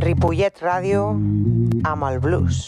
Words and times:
Ripollet 0.00 0.62
Ràdio 0.64 1.02
amb 1.90 2.06
el 2.08 2.20
blues. 2.24 2.60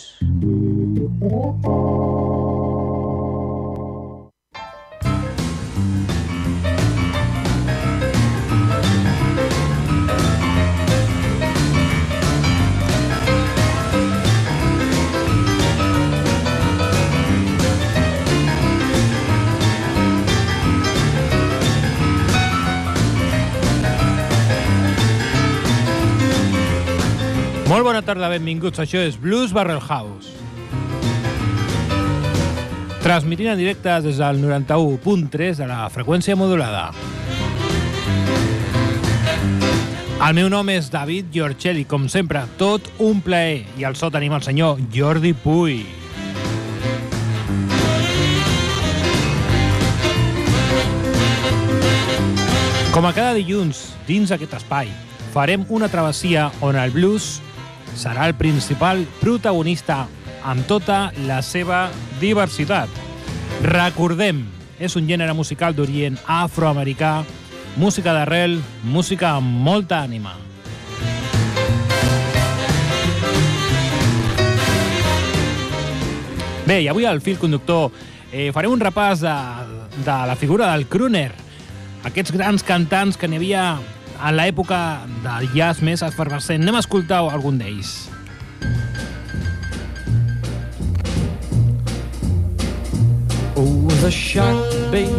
Molt 27.72 27.86
bona 27.86 28.02
tarda, 28.04 28.28
benvinguts. 28.28 28.82
Això 28.82 29.00
és 29.00 29.14
Blues 29.16 29.54
Barrel 29.56 29.78
House. 29.80 30.28
Transmitint 33.00 33.48
en 33.48 33.56
directe 33.56 33.94
des 34.04 34.18
del 34.20 34.42
91.3 34.42 35.56
de 35.56 35.68
la 35.70 35.86
freqüència 35.88 36.34
modulada. 36.36 36.90
El 40.20 40.36
meu 40.36 40.50
nom 40.52 40.68
és 40.68 40.90
David 40.92 41.30
Giorcelli, 41.32 41.86
com 41.88 42.04
sempre, 42.12 42.42
tot 42.60 42.90
un 43.00 43.22
plaer. 43.24 43.62
I 43.80 43.86
al 43.88 43.96
so 43.96 44.10
tenim 44.12 44.34
el 44.36 44.44
senyor 44.44 44.82
Jordi 44.92 45.32
Puy. 45.32 45.78
Com 52.92 53.08
a 53.08 53.14
cada 53.16 53.32
dilluns, 53.40 53.80
dins 54.04 54.36
aquest 54.36 54.58
espai, 54.60 54.92
farem 55.32 55.64
una 55.72 55.88
travessia 55.88 56.50
on 56.60 56.76
el 56.76 56.92
blues 56.92 57.40
serà 57.96 58.26
el 58.28 58.34
principal 58.38 59.04
protagonista 59.20 60.06
amb 60.44 60.66
tota 60.66 61.12
la 61.26 61.40
seva 61.42 61.86
diversitat. 62.20 62.90
Recordem, 63.62 64.42
és 64.82 64.96
un 64.98 65.06
gènere 65.06 65.34
musical 65.38 65.76
d'orient 65.76 66.16
afroamericà, 66.26 67.20
música 67.76 68.14
d'arrel, 68.16 68.58
música 68.82 69.36
amb 69.38 69.62
molta 69.62 70.02
ànima. 70.02 70.34
Bé, 76.66 76.82
i 76.82 76.88
avui 76.88 77.06
al 77.06 77.20
fil 77.20 77.38
conductor 77.42 77.90
eh, 78.30 78.50
farem 78.54 78.72
un 78.72 78.82
repàs 78.82 79.22
de, 79.22 79.36
de 80.02 80.18
la 80.30 80.36
figura 80.38 80.70
del 80.72 80.86
crooner, 80.90 81.30
aquests 82.06 82.34
grans 82.34 82.62
cantants 82.66 83.18
que 83.18 83.28
n'hi 83.28 83.38
havia 83.38 83.64
en 84.22 84.36
l'època 84.36 84.78
del 85.24 85.48
jazz 85.56 85.82
més 85.82 86.02
efervescent. 86.06 86.62
Anem 86.62 86.78
a 86.78 86.82
escoltar 86.84 87.22
algun 87.32 87.58
d'ells. 87.58 88.08
Oh, 93.56 93.88
the 94.02 94.10
shark, 94.10 94.56
babe, 94.90 95.10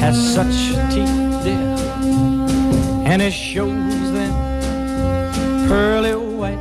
has 0.00 0.16
such 0.34 0.74
teeth, 0.92 1.44
dear, 1.44 1.74
and 3.06 3.22
it 3.22 3.32
shows 3.32 4.12
them 4.12 4.34
pearly 5.68 6.14
white. 6.14 6.58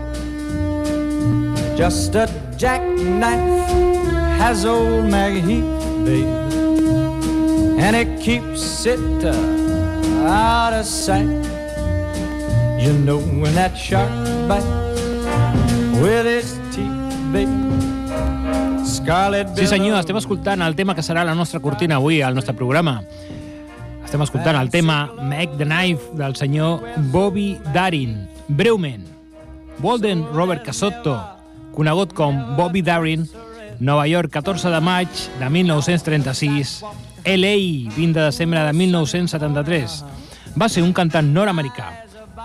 Just 1.77 2.15
a 2.15 2.27
jackknife 2.57 3.69
has 4.37 4.65
old 4.65 5.09
Maggie 5.09 5.61
babe, 6.05 6.27
and 7.79 7.95
it 7.95 8.21
keeps 8.21 8.85
it 8.85 9.25
uh, 9.25 9.62
out 10.23 10.73
of 10.73 10.85
sight. 10.85 11.27
You 12.79 12.93
know 13.05 13.19
when 13.19 13.55
that 13.55 13.75
shark 13.77 14.09
bites 14.47 14.65
with 16.01 16.25
its 16.27 16.59
teeth. 16.75 17.03
Scarlet 18.85 19.47
Sí 19.57 19.67
senyor, 19.67 19.97
estem 19.99 20.17
escoltant 20.19 20.61
el 20.61 20.75
tema 20.75 20.93
que 20.95 21.03
serà 21.03 21.23
la 21.25 21.33
nostra 21.35 21.59
cortina 21.59 21.95
avui 21.95 22.21
al 22.21 22.35
nostre 22.35 22.53
programa. 22.53 23.01
Estem 24.05 24.21
escoltant 24.21 24.59
el 24.59 24.69
tema 24.69 25.09
Make 25.21 25.57
the 25.57 25.65
Knife 25.65 26.13
del 26.19 26.35
senyor 26.35 26.83
Bobby 27.11 27.57
Darin. 27.73 28.27
Breument, 28.47 29.07
Walden 29.81 30.25
Robert 30.33 30.63
Casotto, 30.63 31.15
conegut 31.73 32.13
com 32.13 32.55
Bobby 32.57 32.83
Darin, 32.83 33.25
Nova 33.79 34.05
York, 34.07 34.29
14 34.31 34.69
de 34.69 34.81
maig 34.83 35.09
de 35.39 35.49
1936, 35.49 36.83
LA, 37.25 37.55
20 37.95 38.13
de 38.13 38.25
desembre 38.25 38.59
de 38.67 38.73
1973. 38.73 40.03
Va 40.55 40.69
ser 40.69 40.83
un 40.83 40.93
cantant 40.93 41.29
nord-americà, 41.33 41.87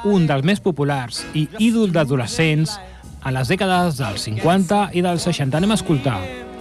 un 0.09 0.27
dels 0.29 0.45
més 0.47 0.61
populars 0.61 1.25
i 1.35 1.49
ídol 1.59 1.91
d'adolescents 1.93 2.79
a 3.27 3.33
les 3.35 3.49
dècades 3.51 3.99
dels 3.99 4.23
50 4.29 4.91
i 4.95 5.03
dels 5.03 5.23
60. 5.27 5.57
Anem 5.59 5.73
a 5.73 5.79
escoltar 5.81 6.19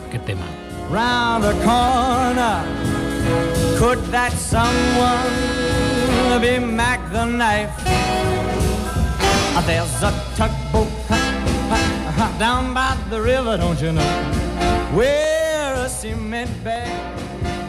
aquest 0.07 0.25
tema. 0.25 0.47
round 0.89 1.43
the 1.43 1.51
corner. 1.65 2.63
Could 3.77 3.99
that 4.11 4.31
someone 4.31 5.35
be 6.41 6.57
Mac 6.59 6.99
the 7.11 7.25
knife? 7.25 7.69
Uh, 9.55 9.61
There's 9.65 10.01
a 10.01 10.11
tugboat 10.37 10.87
down 12.39 12.73
by 12.73 12.95
the 13.09 13.19
river, 13.21 13.57
don't 13.57 13.81
you 13.81 13.91
know? 13.91 14.07
Where 14.95 15.73
a 15.85 15.89
cement 15.89 16.49
bag 16.63 16.89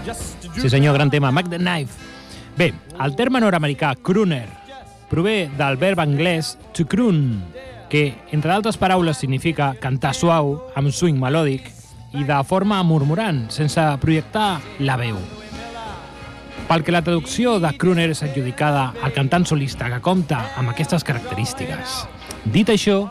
just 0.07 0.38
Sí 0.59 0.69
senyor, 0.69 0.95
gran 0.95 1.11
tema, 1.11 1.31
Mac 1.31 1.49
the 1.49 1.59
Knife. 1.59 1.95
Bé, 2.57 2.73
el 2.99 3.15
terme 3.15 3.39
nord-americà 3.39 3.93
crooner 4.03 4.49
prové 5.09 5.49
del 5.57 5.77
verb 5.79 6.01
anglès 6.03 6.57
to 6.75 6.85
croon, 6.85 7.45
que, 7.89 8.17
entre 8.33 8.51
d'altres 8.51 8.77
paraules, 8.77 9.17
significa 9.17 9.77
cantar 9.79 10.17
suau, 10.19 10.57
amb 10.75 10.91
swing 10.91 11.21
melòdic 11.21 11.71
i 12.19 12.25
de 12.27 12.39
forma 12.43 12.81
murmurant, 12.83 13.47
sense 13.55 13.85
projectar 14.03 14.59
la 14.83 14.97
veu. 14.99 15.21
Pel 16.69 16.83
que 16.85 16.93
la 16.93 17.05
traducció 17.07 17.61
de 17.63 17.71
crooner 17.79 18.11
és 18.13 18.25
adjudicada 18.27 18.91
al 19.01 19.15
cantant 19.15 19.47
solista 19.47 19.87
que 19.93 20.03
compta 20.05 20.43
amb 20.59 20.75
aquestes 20.75 21.07
característiques. 21.07 22.03
Dit 22.45 22.75
això, 22.75 23.05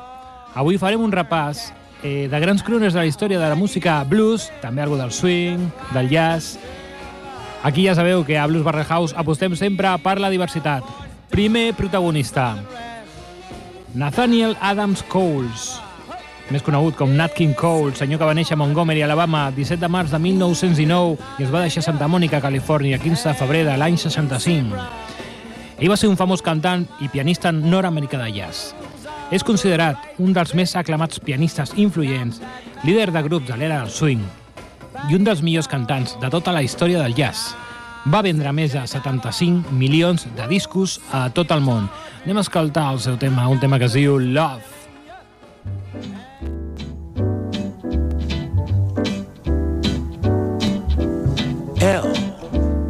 avui 0.54 0.78
farem 0.78 1.02
un 1.02 1.16
repàs 1.16 1.70
eh, 2.04 2.28
de 2.28 2.44
grans 2.44 2.62
crooners 2.62 2.94
de 2.94 3.02
la 3.06 3.10
història 3.10 3.40
de 3.40 3.48
la 3.50 3.56
música 3.56 4.04
blues, 4.04 4.52
també 4.62 4.84
algo 4.84 5.00
del 5.00 5.16
swing, 5.16 5.72
del 5.96 6.12
jazz... 6.12 6.58
Aquí 7.64 7.84
ja 7.88 7.96
sabeu 7.96 8.24
que 8.24 8.38
a 8.38 8.46
Blues 8.46 8.64
Barrel 8.64 8.86
House 8.86 9.16
apostem 9.18 9.56
sempre 9.56 9.90
per 10.04 10.20
la 10.22 10.30
diversitat. 10.30 10.86
Primer 11.30 11.74
protagonista, 11.74 12.56
Nathaniel 13.98 14.56
Adams 14.62 15.02
Coles, 15.10 15.82
més 16.54 16.64
conegut 16.64 16.96
com 16.96 17.12
Nat 17.18 17.34
King 17.36 17.58
Cole, 17.58 17.96
senyor 17.98 18.22
que 18.22 18.30
va 18.30 18.36
néixer 18.38 18.56
a 18.56 18.62
Montgomery, 18.62 19.02
Alabama, 19.04 19.50
17 19.52 19.82
de 19.82 19.90
març 19.92 20.14
de 20.14 20.22
1919 20.22 21.18
i 21.42 21.48
es 21.48 21.52
va 21.52 21.66
deixar 21.66 21.84
a 21.84 21.90
Santa 21.90 22.08
Mònica, 22.08 22.40
Califòrnia, 22.40 23.02
15 23.02 23.34
de 23.34 23.36
febrer 23.42 23.66
de 23.68 23.76
l'any 23.76 23.98
65. 24.00 24.88
Ell 25.78 25.92
va 25.92 25.98
ser 26.00 26.08
un 26.08 26.18
famós 26.18 26.46
cantant 26.46 26.88
i 27.04 27.10
pianista 27.12 27.52
nord-americà 27.52 28.22
de 28.22 28.32
jazz. 28.38 28.74
És 29.34 29.44
considerat 29.44 30.22
un 30.24 30.32
dels 30.32 30.54
més 30.56 30.78
aclamats 30.80 31.20
pianistes 31.20 31.76
influents, 31.76 32.40
líder 32.86 33.12
de 33.12 33.28
grups 33.28 33.50
de 33.50 33.58
l'era 33.60 33.82
del 33.82 33.92
swing 33.92 34.24
i 35.10 35.16
un 35.16 35.24
dels 35.24 35.42
millors 35.46 35.70
cantants 35.70 36.18
de 36.22 36.30
tota 36.34 36.52
la 36.56 36.64
història 36.66 37.02
del 37.04 37.16
jazz. 37.18 37.54
Va 38.08 38.22
vendre 38.24 38.54
més 38.56 38.72
de 38.72 38.82
75 38.88 39.74
milions 39.76 40.26
de 40.38 40.48
discos 40.48 40.98
a 41.12 41.28
tot 41.30 41.52
el 41.52 41.62
món. 41.64 41.90
Anem 42.24 42.40
a 42.40 42.46
escoltar 42.46 42.90
el 42.94 43.02
seu 43.04 43.18
tema, 43.20 43.48
un 43.52 43.60
tema 43.60 43.80
que 43.80 43.90
es 43.90 43.98
diu 43.98 44.18
Love. 44.20 44.64
L 51.82 52.12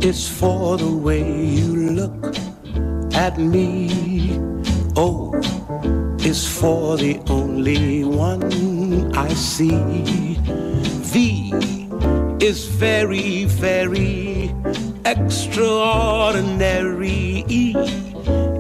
is 0.02 0.28
for 0.28 0.78
the 0.78 0.90
way 0.90 1.24
you 1.24 1.92
look 1.98 2.36
at 3.16 3.38
me. 3.38 4.38
O 4.96 5.34
is 6.24 6.46
for 6.46 6.98
the 6.98 7.20
only 7.30 8.04
one 8.04 9.12
I 9.16 9.34
see. 9.34 10.38
V 11.10 11.77
is 12.40 12.66
very, 12.66 13.46
very 13.46 14.54
extraordinary. 15.06 17.46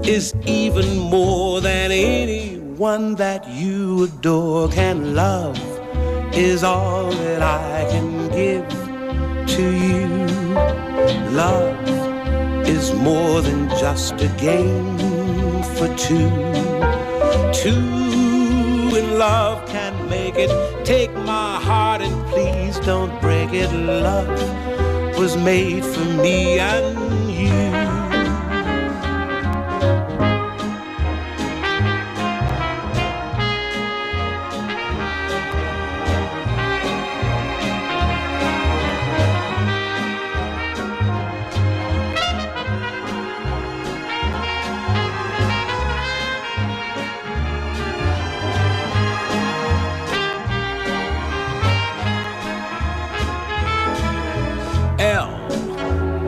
Is 0.03 0.33
even 0.45 0.97
more 0.97 1.61
than 1.61 1.91
anyone 1.91 3.15
that 3.15 3.47
you 3.49 4.03
adore 4.05 4.69
can 4.69 5.13
love. 5.15 5.59
Is 6.33 6.63
all 6.63 7.11
that 7.11 7.41
I 7.41 7.85
can 7.91 8.29
give 8.29 8.67
to 9.55 9.61
you. 9.61 10.07
Love 11.31 11.75
is 12.67 12.93
more 12.93 13.41
than 13.41 13.67
just 13.69 14.13
a 14.21 14.27
game 14.37 14.97
for 15.75 15.87
two. 15.97 16.29
Two 17.53 18.26
in 18.97 19.19
love 19.19 19.67
can 19.69 20.09
make 20.09 20.35
it. 20.37 20.49
Take 20.85 21.13
my 21.13 21.59
heart 21.61 22.01
and 22.01 22.25
please 22.27 22.79
don't 22.79 23.13
break 23.21 23.53
it. 23.53 23.71
Love 23.71 24.27
was 25.17 25.37
made 25.37 25.85
for 25.85 26.05
me 26.23 26.59
and 26.59 27.31
you. 27.31 27.86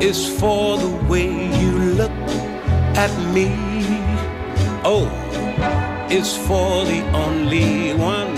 Is 0.10 0.28
for 0.40 0.78
the 0.78 0.90
way 1.08 1.30
you 1.62 1.72
look 2.02 2.12
at 2.98 3.12
me. 3.32 3.48
O 4.84 5.06
is 6.10 6.36
for 6.48 6.84
the 6.86 7.02
only 7.26 7.94
one 7.94 8.36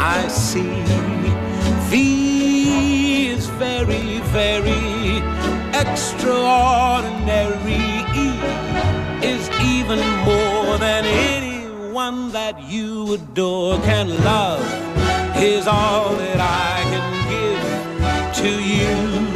I 0.00 0.26
see. 0.26 0.82
V 1.88 3.28
is 3.28 3.46
very, 3.46 4.18
very 4.40 5.22
extraordinary. 5.82 7.84
E 8.26 8.28
is 9.32 9.48
even 9.74 10.00
more 10.30 10.72
than 10.86 11.04
anyone 11.04 12.32
that 12.32 12.56
you 12.68 13.14
adore 13.14 13.78
can 13.82 14.08
love. 14.24 14.64
Is 15.36 15.68
all 15.68 16.16
that 16.16 16.40
I 16.40 16.82
can 16.90 17.06
give 17.30 17.62
to 18.42 18.50
you. 18.74 19.35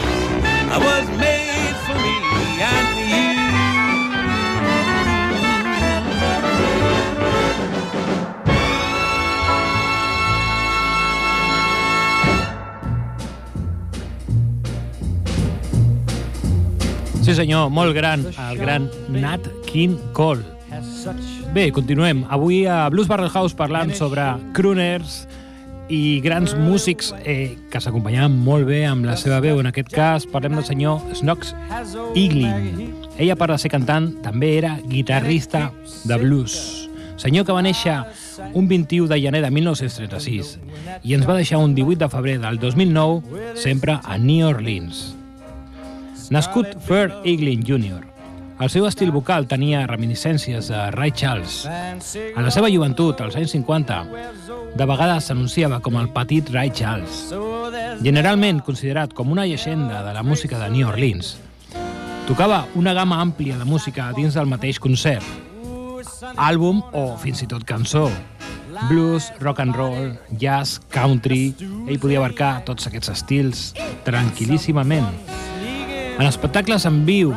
Sí 17.31 17.37
senyor, 17.37 17.69
molt 17.71 17.93
gran, 17.95 18.25
el 18.27 18.57
gran 18.59 18.89
Nat 19.07 19.45
King 19.63 19.93
Cole. 20.11 20.43
Bé, 21.55 21.69
continuem. 21.71 22.25
Avui 22.27 22.65
a 22.67 22.89
Blues 22.91 23.07
Barrel 23.07 23.29
House 23.31 23.55
parlant 23.55 23.93
sobre 23.95 24.25
crooners 24.51 25.21
i 25.87 26.19
grans 26.19 26.51
músics 26.59 27.13
eh, 27.23 27.55
que 27.71 27.79
s'acompanyaven 27.79 28.35
molt 28.35 28.67
bé 28.67 28.81
amb 28.89 29.07
la 29.07 29.15
seva 29.15 29.37
veu. 29.39 29.61
En 29.63 29.69
aquest 29.71 29.93
cas 29.95 30.25
parlem 30.27 30.59
del 30.59 30.67
senyor 30.67 30.99
Snox 31.15 31.53
Eaglin. 32.19 32.91
Ella, 33.15 33.39
part 33.39 33.55
de 33.55 33.61
ser 33.63 33.71
cantant, 33.71 34.11
també 34.27 34.51
era 34.57 34.73
guitarrista 34.83 35.69
de 36.03 36.19
blues. 36.19 36.59
Senyor 37.15 37.47
que 37.47 37.55
va 37.55 37.63
néixer 37.63 37.95
un 38.51 38.67
21 38.67 39.07
de 39.07 39.21
gener 39.23 39.45
de 39.47 39.55
1936 39.55 40.57
i 41.07 41.15
ens 41.15 41.31
va 41.31 41.39
deixar 41.39 41.63
un 41.63 41.79
18 41.79 42.03
de 42.03 42.11
febrer 42.11 42.37
del 42.43 42.59
2009 42.59 43.55
sempre 43.55 44.01
a 44.03 44.19
New 44.19 44.51
Orleans. 44.51 45.20
Nascut 46.31 46.77
Fair 46.79 47.11
Eaglin 47.25 47.59
Jr., 47.67 48.05
el 48.63 48.69
seu 48.69 48.85
estil 48.87 49.09
vocal 49.11 49.49
tenia 49.51 49.81
reminiscències 49.89 50.69
de 50.71 50.79
Ray 50.93 51.11
Charles. 51.11 51.65
A 51.67 52.43
la 52.45 52.51
seva 52.55 52.69
joventut, 52.71 53.19
als 53.19 53.35
anys 53.35 53.51
50, 53.57 53.97
de 54.79 54.87
vegades 54.87 55.27
s'anunciava 55.27 55.81
com 55.83 55.97
el 55.99 56.07
petit 56.15 56.47
Ray 56.53 56.71
Charles. 56.71 57.33
Generalment 58.05 58.61
considerat 58.63 59.11
com 59.17 59.33
una 59.33 59.43
llegenda 59.49 60.05
de 60.05 60.13
la 60.15 60.23
música 60.23 60.61
de 60.61 60.69
New 60.71 60.87
Orleans, 60.87 61.33
tocava 62.29 62.63
una 62.79 62.93
gamma 62.95 63.19
àmplia 63.19 63.59
de 63.59 63.67
música 63.67 64.07
dins 64.15 64.39
del 64.39 64.47
mateix 64.47 64.79
concert, 64.79 65.27
àlbum 66.37 66.79
o 66.95 67.17
fins 67.19 67.43
i 67.43 67.49
tot 67.51 67.67
cançó. 67.67 68.07
Blues, 68.87 69.33
rock 69.41 69.59
and 69.65 69.75
roll, 69.75 70.15
jazz, 70.39 70.79
country... 70.95 71.51
Ell 71.91 71.99
podia 71.99 72.23
abarcar 72.23 72.61
tots 72.63 72.87
aquests 72.87 73.11
estils 73.17 73.67
tranquil·líssimament. 74.07 75.11
En 76.17 76.27
espectacles 76.27 76.85
en 76.85 77.01
viu, 77.07 77.31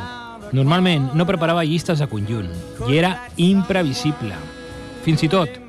normalment 0.55 1.11
no 1.17 1.27
preparava 1.29 1.65
llistes 1.67 2.01
de 2.03 2.09
conjunt 2.11 2.51
i 2.89 2.99
era 2.99 3.15
imprevisible. 3.41 4.37
Fins 5.05 5.25
i 5.25 5.31
tot 5.33 5.61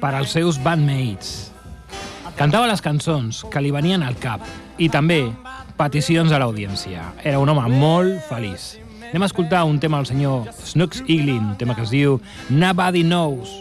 per 0.00 0.12
als 0.14 0.34
seus 0.36 0.60
bandmates. 0.62 1.50
Cantava 2.38 2.66
les 2.66 2.82
cançons 2.82 3.44
que 3.50 3.62
li 3.62 3.70
venien 3.74 4.02
al 4.02 4.16
cap 4.18 4.42
i 4.78 4.88
també 4.90 5.22
peticions 5.78 6.32
a 6.32 6.40
l'audiència. 6.42 7.12
Era 7.22 7.40
un 7.42 7.50
home 7.50 7.68
molt 7.70 8.24
feliç. 8.28 8.74
Anem 9.10 9.22
a 9.22 9.28
escoltar 9.30 9.62
un 9.68 9.78
tema 9.78 10.00
del 10.00 10.08
senyor 10.10 10.48
Snooks 10.66 11.04
Eaglin, 11.06 11.52
un 11.52 11.58
tema 11.58 11.76
que 11.76 11.84
es 11.86 11.92
diu 11.94 12.18
Nobody 12.50 13.04
Knows. 13.06 13.52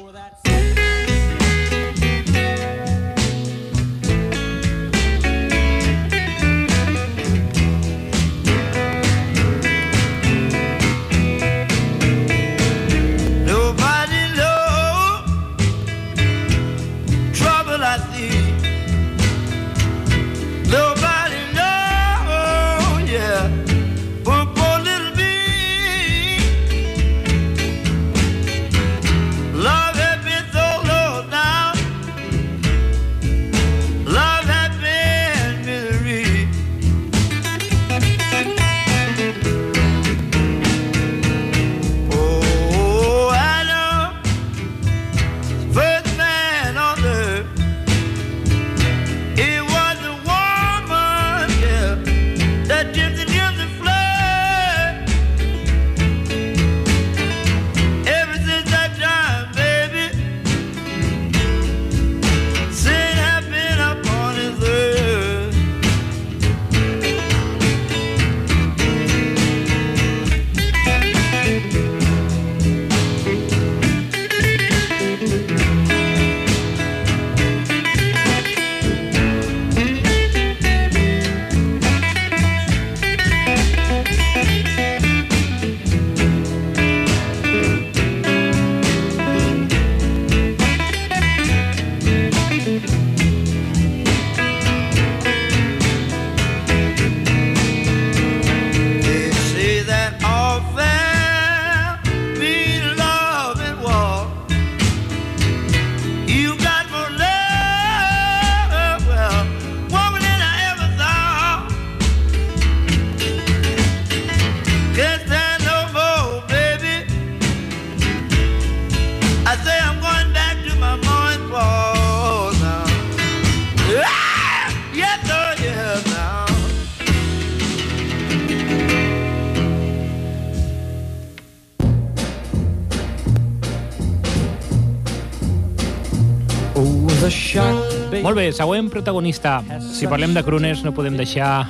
Molt 138.34 138.48
bé, 138.48 138.52
següent 138.58 138.88
protagonista. 138.90 139.60
Si 139.94 140.08
parlem 140.10 140.32
de 140.34 140.42
crooners, 140.42 140.80
no 140.82 140.90
podem 140.98 141.14
deixar, 141.14 141.68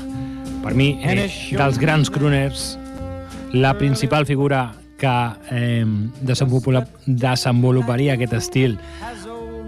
per 0.64 0.72
mi, 0.80 0.94
eh, 1.04 1.26
dels 1.52 1.76
grans 1.76 2.08
crooners, 2.08 2.78
la 3.52 3.74
principal 3.76 4.24
figura 4.26 4.72
que 4.96 5.12
eh, 5.52 5.84
desenvolupar, 6.22 6.86
desenvoluparia 7.04 8.16
aquest 8.16 8.38
estil. 8.40 8.80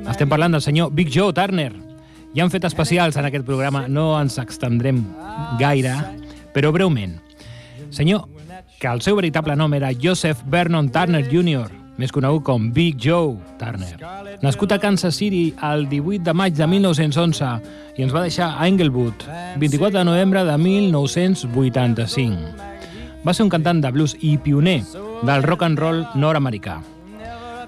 Estem 0.08 0.32
parlant 0.32 0.56
del 0.56 0.64
senyor 0.64 0.96
Big 0.96 1.12
Joe 1.12 1.36
Turner. 1.36 1.74
Ja 2.32 2.48
han 2.48 2.56
fet 2.56 2.64
especials 2.64 3.20
en 3.20 3.28
aquest 3.28 3.44
programa, 3.44 3.90
no 3.90 4.14
ens 4.16 4.40
extendrem 4.40 5.04
gaire, 5.60 5.98
però 6.56 6.72
breument. 6.72 7.20
Senyor, 7.92 8.30
que 8.80 8.88
el 8.88 9.04
seu 9.04 9.20
veritable 9.20 9.60
nom 9.60 9.76
era 9.76 9.92
Joseph 9.92 10.48
Vernon 10.48 10.88
Turner 10.96 11.28
Jr., 11.28 11.68
més 11.98 12.12
conegut 12.12 12.44
com 12.44 12.72
Big 12.76 12.96
Joe 13.02 13.36
Turner. 13.60 13.96
Nascut 14.44 14.72
a 14.76 14.80
Kansas 14.80 15.16
City 15.16 15.54
el 15.64 15.88
18 15.90 16.24
de 16.26 16.34
maig 16.36 16.54
de 16.58 16.68
1911 16.68 17.46
i 17.96 18.04
ens 18.04 18.14
va 18.16 18.22
deixar 18.26 18.56
a 18.56 18.68
Englewood, 18.68 19.24
24 19.62 20.00
de 20.00 20.06
novembre 20.08 20.44
de 20.48 20.58
1985. 20.58 22.36
Va 23.26 23.34
ser 23.34 23.44
un 23.46 23.50
cantant 23.50 23.82
de 23.82 23.92
blues 23.92 24.18
i 24.22 24.38
pioner 24.38 24.84
del 25.24 25.44
rock 25.44 25.64
and 25.66 25.80
roll 25.80 26.06
nord-americà. 26.16 26.82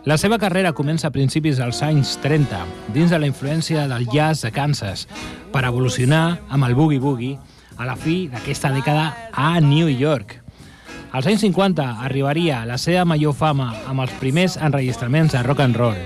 La 0.07 0.15
seva 0.15 0.38
carrera 0.39 0.72
comença 0.72 1.10
a 1.10 1.12
principis 1.12 1.57
dels 1.60 1.81
anys 1.84 2.15
30, 2.24 2.62
dins 2.96 3.12
de 3.12 3.19
la 3.19 3.27
influència 3.27 3.88
del 3.91 4.05
jazz 4.07 4.46
de 4.46 4.53
Kansas, 4.55 5.07
per 5.51 5.65
evolucionar 5.67 6.39
amb 6.48 6.63
el 6.63 6.75
boogie-boogie 6.77 7.36
a 7.77 7.86
la 7.86 7.98
fi 8.00 8.27
d'aquesta 8.31 8.72
dècada 8.72 9.31
a 9.34 9.60
New 9.60 9.89
York. 9.91 10.47
Als 11.12 11.28
anys 11.28 11.42
50 11.46 12.04
arribaria 12.04 12.66
la 12.68 12.76
seva 12.78 13.06
major 13.08 13.32
fama 13.32 13.70
amb 13.88 14.04
els 14.04 14.12
primers 14.20 14.58
enregistraments 14.60 15.32
de 15.38 15.44
rock 15.46 15.64
and 15.64 15.80
roll, 15.80 16.02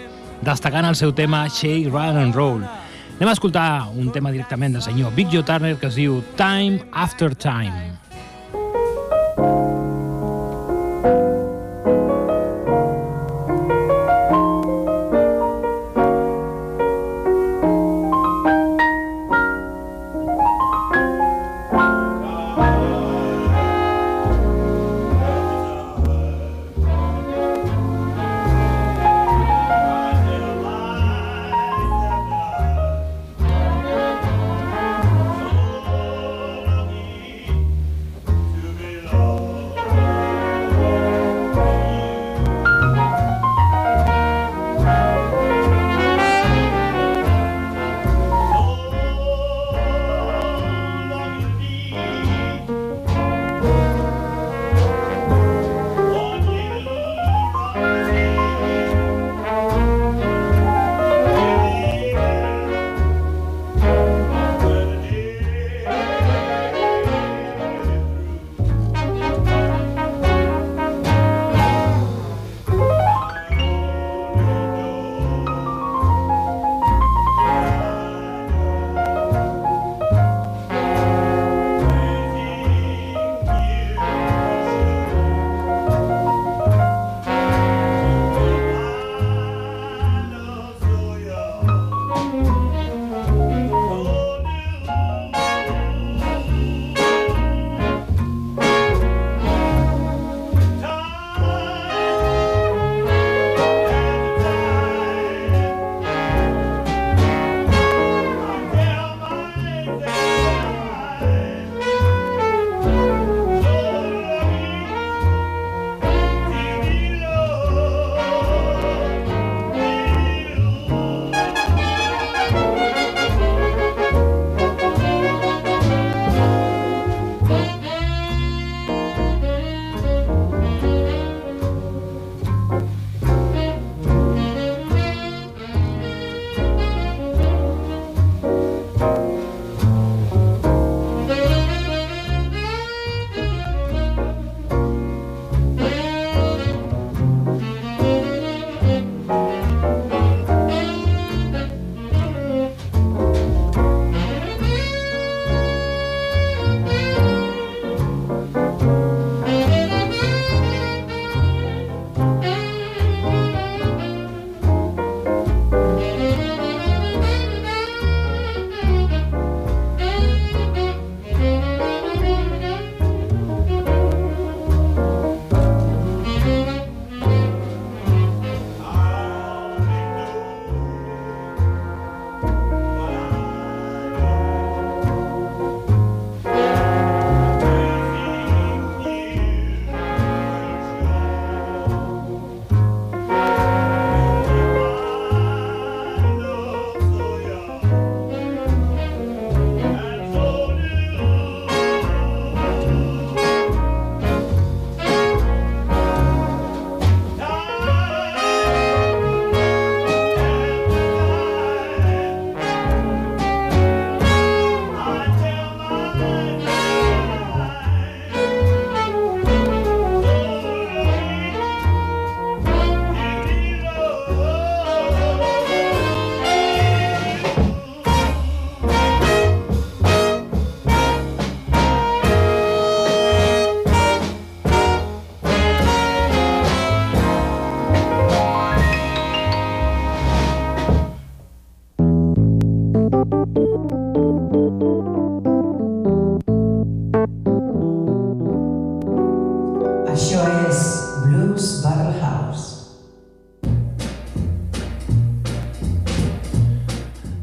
destacant 0.45 0.85
el 0.85 0.97
seu 0.99 1.13
tema 1.17 1.47
Shake, 1.49 1.89
Run 1.89 2.21
and 2.21 2.37
Roll. 2.37 2.61
Anem 3.17 3.31
a 3.31 3.33
escoltar 3.33 3.89
un 3.97 4.13
tema 4.13 4.31
directament 4.31 4.77
del 4.77 4.85
senyor 4.85 5.13
Big 5.17 5.33
Joe 5.33 5.45
Turner 5.45 5.75
que 5.81 5.89
es 5.89 5.97
diu 5.97 6.21
Time 6.37 6.85
After 6.93 7.33
Time. 7.33 8.10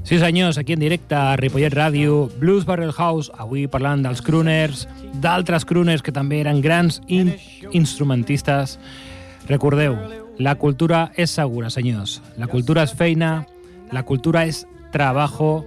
Sí 0.08 0.18
senyors, 0.18 0.56
aquí 0.56 0.72
en 0.72 0.80
directe 0.80 1.14
a 1.14 1.36
Ripollet 1.36 1.74
Ràdio, 1.74 2.30
Blues 2.40 2.64
Barrel 2.64 2.94
House, 2.96 3.28
avui 3.36 3.66
parlant 3.68 4.00
dels 4.00 4.22
crooners, 4.24 4.86
d'altres 5.20 5.66
crooners 5.68 6.00
que 6.00 6.14
també 6.16 6.38
eren 6.40 6.62
grans 6.64 7.02
in 7.12 7.34
instrumentistes. 7.76 8.78
Recordeu, 9.50 9.98
la 10.40 10.54
cultura 10.56 11.10
és 11.12 11.34
segura, 11.36 11.68
senyors. 11.68 12.22
La 12.40 12.48
cultura 12.48 12.86
és 12.88 12.94
feina, 12.96 13.42
la 13.92 14.00
cultura 14.08 14.46
és 14.48 14.62
trabajo, 14.94 15.66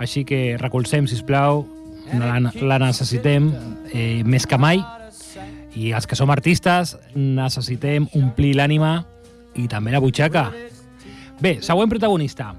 així 0.00 0.22
que 0.24 0.56
recolzem, 0.56 1.04
si 1.04 1.20
plau, 1.28 1.66
la, 2.16 2.38
la 2.40 2.78
necessitem 2.80 3.50
eh, 3.92 4.22
més 4.24 4.48
que 4.48 4.56
mai 4.56 4.80
i 5.76 5.92
els 5.92 6.08
que 6.08 6.16
som 6.16 6.32
artistes 6.32 6.94
necessitem 7.12 8.08
omplir 8.16 8.54
l'ànima 8.56 9.02
i 9.60 9.68
també 9.68 9.92
la 9.92 10.00
butxaca. 10.00 10.46
Bé, 11.44 11.58
següent 11.60 11.92
protagonista. 11.92 12.54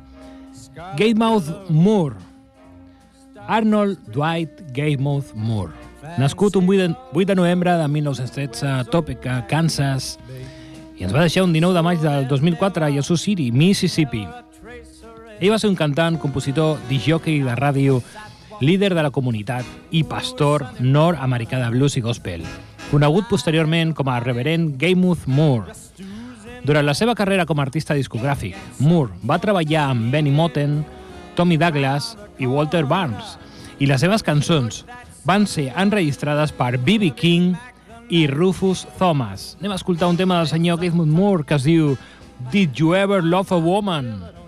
Gatemouth 0.98 1.70
Moore. 1.70 2.16
Arnold 3.48 3.98
Dwight 4.08 4.62
Gatemouth 4.72 5.34
Moore. 5.34 5.74
Nascut 6.18 6.56
un 6.56 6.68
8 6.70 6.88
de, 6.88 6.96
8 7.14 7.26
de 7.26 7.36
novembre 7.36 7.74
de 7.74 7.88
1913 7.88 8.68
a 8.68 8.84
Topeka, 8.84 9.46
Kansas, 9.48 10.18
i 10.96 11.04
ens 11.04 11.14
va 11.14 11.26
deixar 11.26 11.44
un 11.44 11.54
19 11.54 11.76
de 11.76 11.84
maig 11.84 12.00
del 12.00 12.28
2004 12.28 12.86
a 12.86 12.90
Yazoo 12.90 13.18
City, 13.18 13.52
Mississippi. 13.52 14.26
Ell 15.40 15.52
va 15.52 15.60
ser 15.60 15.70
un 15.70 15.76
cantant, 15.80 16.20
compositor, 16.20 16.80
disjockey 16.90 17.42
de 17.44 17.56
ràdio, 17.56 18.02
líder 18.60 18.94
de 18.94 19.04
la 19.04 19.12
comunitat 19.12 19.68
i 19.92 20.04
pastor 20.04 20.66
nord-americà 20.80 21.60
de 21.64 21.70
blues 21.76 21.96
i 22.00 22.04
gospel, 22.04 22.44
conegut 22.92 23.28
posteriorment 23.32 23.94
com 23.96 24.12
a 24.12 24.20
reverend 24.24 24.76
Gatemouth 24.80 25.28
Moore. 25.28 25.76
Durant 26.66 26.86
la 26.86 26.96
seva 26.98 27.16
carrera 27.16 27.46
com 27.48 27.60
a 27.60 27.66
artista 27.66 27.96
discogràfic, 27.96 28.58
Moore 28.84 29.16
va 29.24 29.40
treballar 29.40 29.90
amb 29.90 30.12
Benny 30.14 30.32
Moten, 30.32 30.82
Tommy 31.36 31.58
Douglas 31.58 32.16
i 32.40 32.50
Walter 32.50 32.84
Barnes, 32.88 33.38
i 33.80 33.88
les 33.88 34.02
seves 34.04 34.26
cançons 34.26 34.84
van 35.28 35.48
ser 35.48 35.70
enregistrades 35.78 36.52
per 36.56 36.76
B.B. 36.78 37.14
King 37.16 37.54
i 38.10 38.26
Rufus 38.28 38.86
Thomas. 38.98 39.56
Anem 39.60 39.76
a 39.76 39.80
escoltar 39.80 40.10
un 40.10 40.18
tema 40.18 40.40
del 40.40 40.50
senyor 40.52 40.82
Gatemouth 40.82 41.14
Moore 41.14 41.46
que 41.48 41.56
es 41.60 41.68
diu 41.68 41.96
Did 42.52 42.76
You 42.80 42.96
Ever 42.98 43.24
Love 43.24 43.56
a 43.56 43.62
Woman? 43.64 44.39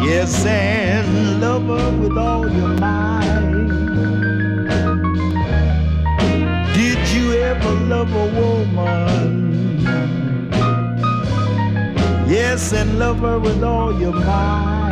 Yes, 0.04 0.46
and 0.46 1.40
love 1.40 1.64
her 1.66 1.90
with 1.98 2.16
all 2.16 2.48
your 2.48 2.68
might. 2.78 3.66
Did 6.74 7.00
you 7.12 7.32
ever 7.32 7.72
love 7.92 8.14
a 8.14 8.26
woman? 8.40 9.80
Yes, 12.28 12.72
and 12.72 12.98
love 13.00 13.18
her 13.20 13.40
with 13.40 13.62
all 13.64 13.92
your 14.00 14.14
might. 14.14 14.91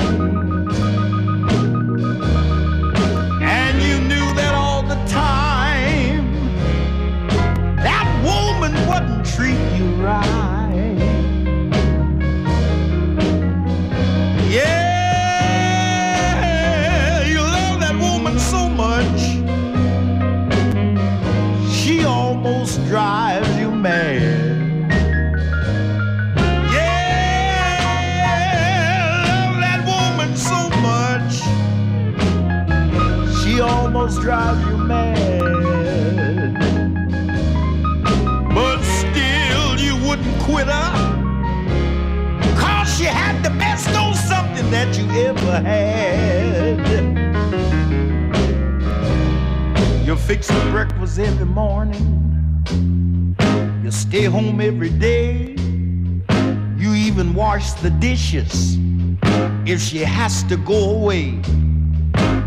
Has 60.30 60.44
to 60.44 60.56
go 60.58 60.90
away. 60.90 61.42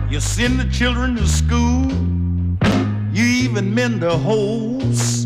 You 0.10 0.22
send 0.22 0.58
the 0.58 0.69
children 0.72 1.17
to 1.17 1.28
school. 1.28 1.91
You 3.12 3.26
even 3.26 3.76
mend 3.76 4.02
the 4.02 4.17
holes. 4.17 5.26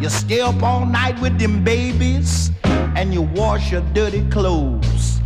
You 0.00 0.08
stay 0.08 0.40
up 0.40 0.62
all 0.62 0.86
night 0.86 1.20
with 1.20 1.40
them 1.40 1.64
babies 1.64 2.52
and 2.94 3.12
you 3.12 3.22
wash 3.22 3.72
your 3.72 3.80
dirty 3.94 4.24
clothes. 4.30 5.18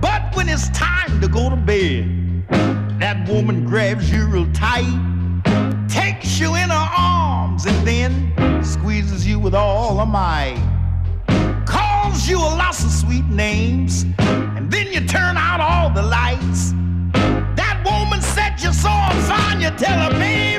But 0.00 0.34
when 0.34 0.48
it's 0.48 0.70
time 0.70 1.20
to 1.20 1.28
go 1.28 1.48
to 1.48 1.54
bed, 1.54 2.48
that 2.98 3.28
woman 3.28 3.64
grabs 3.64 4.10
you 4.10 4.26
real 4.26 4.52
tight, 4.52 4.98
takes 5.88 6.40
you 6.40 6.56
in 6.56 6.70
her 6.70 6.88
arms, 6.98 7.64
and 7.66 7.86
then 7.86 8.64
squeezes 8.64 9.24
you 9.24 9.38
with 9.38 9.54
all 9.54 9.98
her 9.98 10.06
might. 10.06 10.60
Calls 11.64 12.28
you 12.28 12.38
a 12.38 12.52
lot 12.60 12.70
of 12.70 12.90
sweet 12.90 13.26
names, 13.26 14.04
and 14.62 14.70
then 14.70 14.92
you 14.92 15.00
turn 15.08 15.36
out 15.36 15.60
all 15.60 15.90
the 15.90 16.02
lights. 16.02 16.72
That 17.56 17.82
woman 17.84 18.20
set 18.22 18.62
you 18.62 18.72
so 18.72 18.88
on 18.88 19.10
fire, 19.22 19.58
you 19.58 19.70
tell 19.76 19.98
her, 19.98 20.10
baby, 20.18 20.51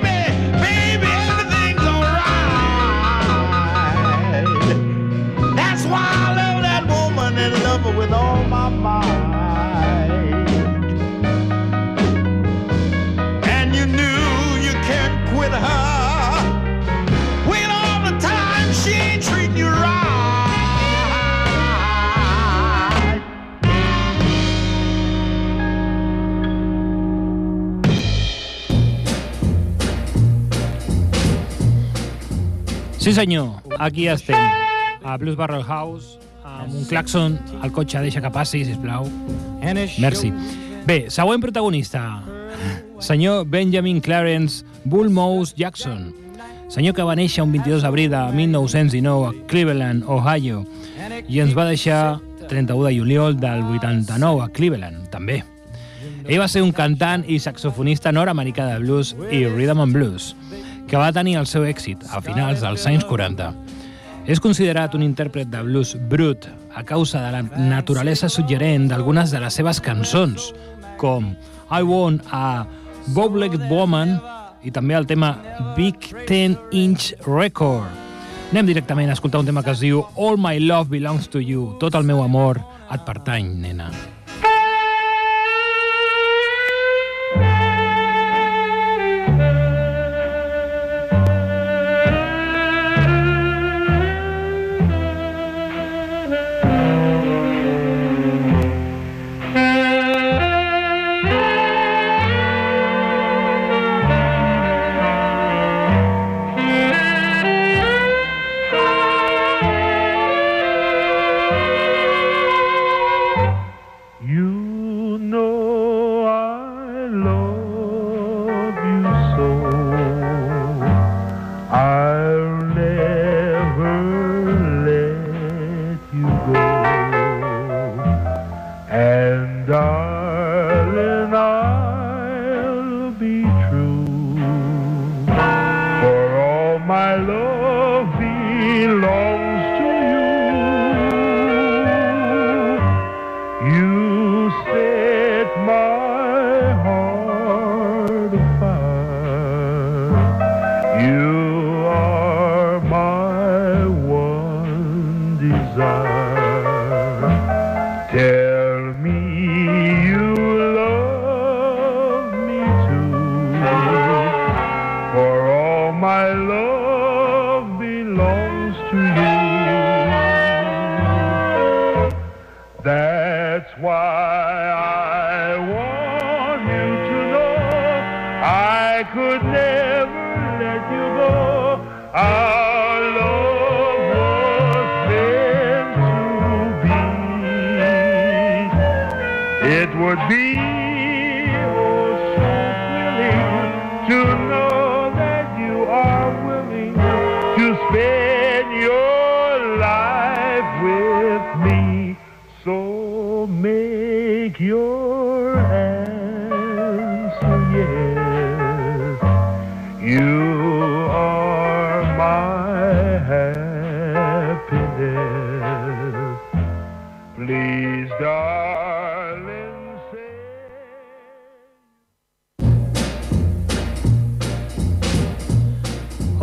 Sí 33.04 33.12
senyor, 33.12 33.50
aquí 33.80 34.08
estem, 34.08 34.40
a 35.04 35.18
Blues 35.18 35.36
Barrel 35.36 35.66
House, 35.68 36.18
amb 36.48 36.72
un 36.72 36.86
claxon 36.88 37.34
al 37.60 37.74
cotxe, 37.76 38.00
deixa 38.00 38.22
que 38.24 38.30
passi, 38.32 38.62
sisplau. 38.64 39.10
Merci. 40.00 40.32
Bé, 40.88 41.10
següent 41.12 41.44
protagonista, 41.44 42.24
senyor 43.04 43.44
Benjamin 43.52 44.00
Clarence 44.00 44.64
Bullmouse 44.86 45.52
Jackson, 45.60 46.14
senyor 46.72 46.96
que 46.96 47.04
va 47.04 47.20
néixer 47.20 47.44
un 47.44 47.52
22 47.52 47.84
d'abril 47.84 48.08
de 48.08 48.24
1919 48.40 49.28
a 49.28 49.36
Cleveland, 49.52 50.08
Ohio, 50.08 50.64
i 51.28 51.44
ens 51.44 51.52
va 51.60 51.68
deixar 51.68 52.22
31 52.48 52.88
de 52.88 52.96
juliol 53.02 53.36
del 53.36 53.68
89 53.68 54.46
a 54.48 54.54
Cleveland, 54.56 55.10
també. 55.12 55.42
Ell 56.24 56.40
va 56.40 56.48
ser 56.48 56.64
un 56.64 56.72
cantant 56.72 57.28
i 57.28 57.36
saxofonista 57.44 58.16
nord-americà 58.16 58.70
de 58.72 58.80
blues 58.80 59.12
i 59.28 59.44
rhythm 59.44 59.84
and 59.84 59.92
blues, 59.92 60.38
que 60.88 61.00
va 61.00 61.12
tenir 61.16 61.38
el 61.40 61.48
seu 61.50 61.66
èxit 61.68 62.04
a 62.12 62.22
finals 62.22 62.62
dels 62.64 62.86
anys 62.90 63.06
40. 63.10 63.52
És 64.30 64.40
considerat 64.40 64.94
un 64.96 65.04
intèrpret 65.04 65.50
de 65.52 65.64
blues 65.66 65.96
brut 66.10 66.48
a 66.76 66.84
causa 66.88 67.22
de 67.26 67.32
la 67.36 67.42
naturalesa 67.70 68.30
suggerent 68.32 68.88
d'algunes 68.92 69.34
de 69.34 69.42
les 69.44 69.60
seves 69.60 69.82
cançons, 69.84 70.52
com 70.98 71.34
I 71.70 71.82
Want 71.84 72.24
a 72.32 72.64
Bow-Legged 73.16 73.68
Woman 73.72 74.16
i 74.64 74.72
també 74.72 74.96
el 74.96 75.08
tema 75.10 75.36
Big 75.76 76.08
Ten 76.30 76.56
Inch 76.72 77.12
Record. 77.28 77.92
Anem 78.54 78.70
directament 78.70 79.10
a 79.10 79.18
escoltar 79.18 79.42
un 79.42 79.50
tema 79.50 79.64
que 79.66 79.74
es 79.74 79.84
diu 79.84 80.06
All 80.16 80.40
My 80.40 80.62
Love 80.62 80.94
Belongs 80.94 81.28
to 81.34 81.42
You, 81.42 81.74
tot 81.82 81.98
el 82.00 82.08
meu 82.08 82.24
amor 82.24 82.62
et 82.94 83.04
pertany, 83.04 83.50
nena. 83.60 83.92
Thank 83.92 84.13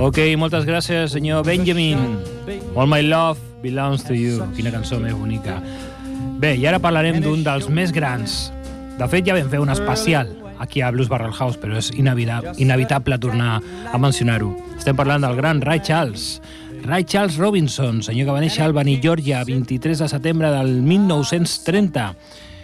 Ok, 0.01 0.17
moltes 0.41 0.65
gràcies, 0.65 1.13
senyor 1.13 1.43
Benjamin. 1.45 1.99
All 2.73 2.89
my 2.89 3.03
love 3.05 3.37
belongs 3.61 4.01
to 4.09 4.15
you. 4.17 4.39
Quina 4.57 4.73
cançó 4.73 4.97
més 4.97 5.13
bonica. 5.13 5.59
Bé, 6.41 6.55
i 6.57 6.65
ara 6.65 6.79
parlarem 6.81 7.19
d'un 7.21 7.43
dels 7.45 7.69
més 7.69 7.93
grans. 7.93 8.47
De 8.97 9.09
fet, 9.13 9.27
ja 9.29 9.37
vam 9.37 9.51
fer 9.53 9.61
un 9.61 9.69
especial 9.69 10.33
aquí 10.61 10.81
a 10.81 10.89
Blues 10.91 11.11
Barrel 11.13 11.37
House, 11.37 11.61
però 11.61 11.77
és 11.77 11.91
inevitable, 11.93 13.19
tornar 13.21 13.59
a 13.93 14.01
mencionar-ho. 14.01 14.55
Estem 14.79 14.97
parlant 14.97 15.21
del 15.29 15.37
gran 15.37 15.61
Ray 15.61 15.85
Charles. 15.85 16.41
Ray 16.87 17.05
Charles 17.05 17.37
Robinson, 17.37 18.01
senyor 18.01 18.31
que 18.31 18.39
va 18.39 18.41
néixer 18.41 18.65
a 18.65 18.71
Albany, 18.71 18.97
Georgia, 19.05 19.45
23 19.45 20.01
de 20.01 20.09
setembre 20.09 20.49
del 20.57 20.79
1930 20.81 22.15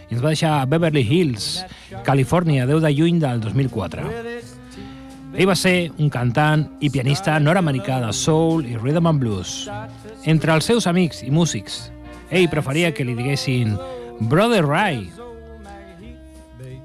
i 0.06 0.14
ens 0.14 0.22
va 0.22 0.30
deixar 0.30 0.54
a 0.62 0.66
Beverly 0.70 1.02
Hills, 1.02 1.66
Califòrnia, 2.06 2.64
10 2.64 2.80
de 2.84 2.96
juny 2.96 3.20
del 3.20 3.40
2004. 3.44 4.35
Ell 5.36 5.44
va 5.44 5.54
ser 5.58 5.90
un 6.00 6.08
cantant 6.08 6.62
i 6.80 6.88
pianista 6.88 7.34
nord-americà 7.36 7.98
de 8.00 8.08
soul 8.16 8.64
i 8.64 8.78
rhythm 8.78 9.10
and 9.10 9.20
blues. 9.20 9.66
Entre 10.24 10.54
els 10.54 10.64
seus 10.64 10.86
amics 10.88 11.20
i 11.26 11.28
músics, 11.28 11.90
ell 12.32 12.48
preferia 12.48 12.88
que 12.96 13.04
li 13.04 13.12
diguessin 13.18 13.74
Brother 14.32 14.62
Ray. 14.64 15.02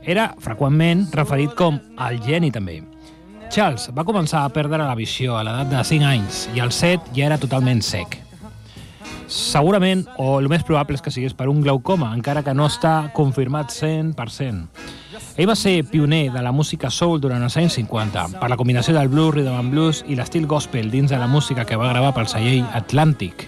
Era 0.04 0.34
freqüentment 0.44 1.06
referit 1.16 1.56
com 1.56 1.80
el 2.10 2.20
geni 2.26 2.52
també. 2.52 2.82
Charles 3.52 3.88
va 3.96 4.04
començar 4.08 4.44
a 4.44 4.52
perdre 4.52 4.84
la 4.84 5.00
visió 5.00 5.38
a 5.40 5.46
l'edat 5.48 5.72
de 5.72 5.84
5 5.88 6.10
anys 6.12 6.44
i 6.52 6.60
al 6.60 6.76
7 6.76 7.16
ja 7.16 7.30
era 7.30 7.40
totalment 7.40 7.80
sec. 7.84 8.20
Segurament, 9.32 10.04
o 10.20 10.42
el 10.42 10.52
més 10.52 10.68
probable 10.68 11.00
és 11.00 11.04
que 11.04 11.12
sigués 11.16 11.38
per 11.40 11.48
un 11.48 11.64
glaucoma, 11.64 12.12
encara 12.12 12.44
que 12.44 12.52
no 12.52 12.68
està 12.68 13.14
confirmat 13.16 13.72
100%. 13.72 15.00
Ell 15.36 15.50
va 15.50 15.56
ser 15.56 15.84
pioner 15.90 16.32
de 16.32 16.42
la 16.42 16.52
música 16.52 16.90
soul 16.90 17.20
durant 17.20 17.44
els 17.44 17.58
anys 17.60 17.76
50, 17.80 18.40
per 18.40 18.50
la 18.52 18.58
combinació 18.60 18.94
del 18.96 19.10
blues, 19.12 19.34
rhythm 19.36 19.58
and 19.60 19.74
blues 19.74 20.04
i 20.08 20.16
l'estil 20.16 20.48
gospel 20.48 20.92
dins 20.92 21.12
de 21.12 21.20
la 21.20 21.28
música 21.28 21.66
que 21.66 21.80
va 21.80 21.90
gravar 21.92 22.14
pel 22.16 22.30
celler 22.32 22.62
Atlantic. 22.78 23.48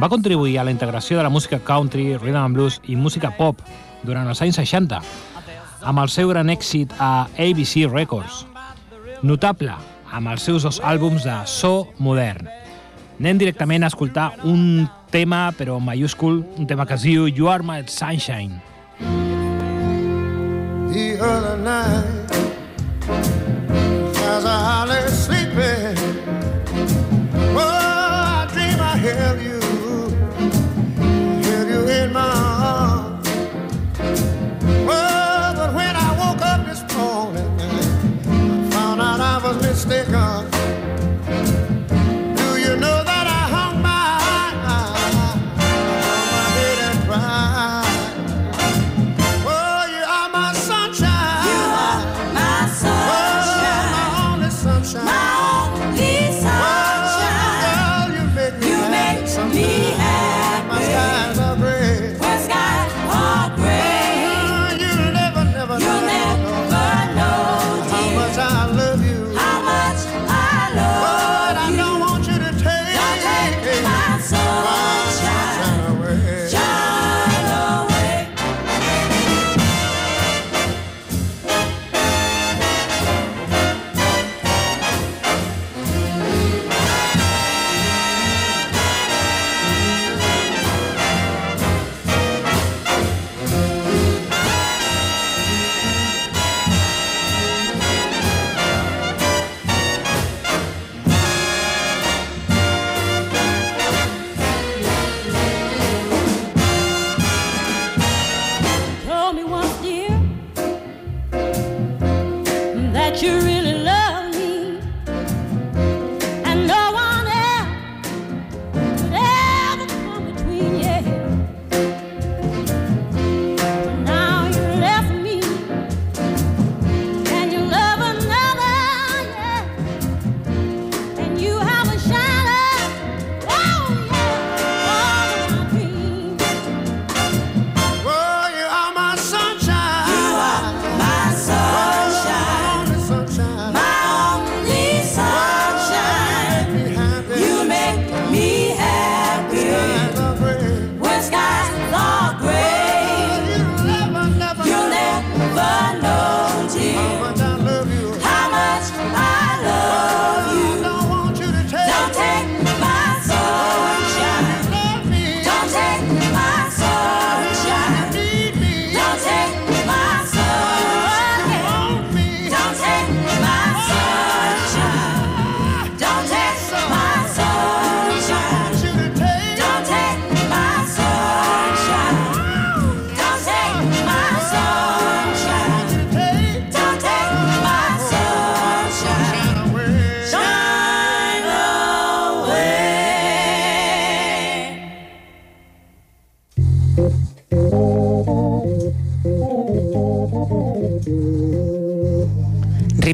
Va 0.00 0.08
contribuir 0.08 0.58
a 0.58 0.64
la 0.64 0.70
integració 0.70 1.18
de 1.18 1.24
la 1.26 1.32
música 1.32 1.58
country, 1.58 2.16
rhythm 2.16 2.44
and 2.44 2.54
blues 2.54 2.80
i 2.86 2.96
música 2.96 3.32
pop 3.36 3.60
durant 4.02 4.28
els 4.28 4.42
anys 4.42 4.60
60, 4.62 5.02
amb 5.82 6.04
el 6.04 6.12
seu 6.12 6.30
gran 6.30 6.50
èxit 6.52 6.94
a 6.98 7.26
ABC 7.34 7.88
Records. 7.90 8.44
Notable 9.22 9.74
amb 10.10 10.30
els 10.32 10.42
seus 10.42 10.64
dos 10.66 10.80
àlbums 10.82 11.26
de 11.26 11.36
so 11.46 11.90
modern. 11.98 12.48
Anem 13.20 13.42
directament 13.42 13.84
a 13.84 13.90
escoltar 13.92 14.32
un 14.48 14.88
tema, 15.10 15.50
però 15.58 15.76
en 15.78 15.84
mayúscul, 15.84 16.44
un 16.56 16.66
tema 16.66 16.86
que 16.86 16.96
es 16.96 17.04
diu 17.04 17.28
You 17.28 17.50
Are 17.52 17.66
My 17.66 17.84
Sunshine. 17.86 19.29
The 20.92 21.18
other 21.20 21.56
night 21.56 22.30
as 24.34 24.44
I 24.44 24.84
lay 24.86 25.06
sleeping. 25.08 25.96
Oh, 27.54 27.60
I 27.60 28.48
dream 28.52 28.80
I 28.80 28.96
held 28.96 29.40
you, 29.40 29.60
held 31.42 31.68
you 31.68 31.88
in 31.88 32.12
my 32.12 32.20
arms. 32.20 32.59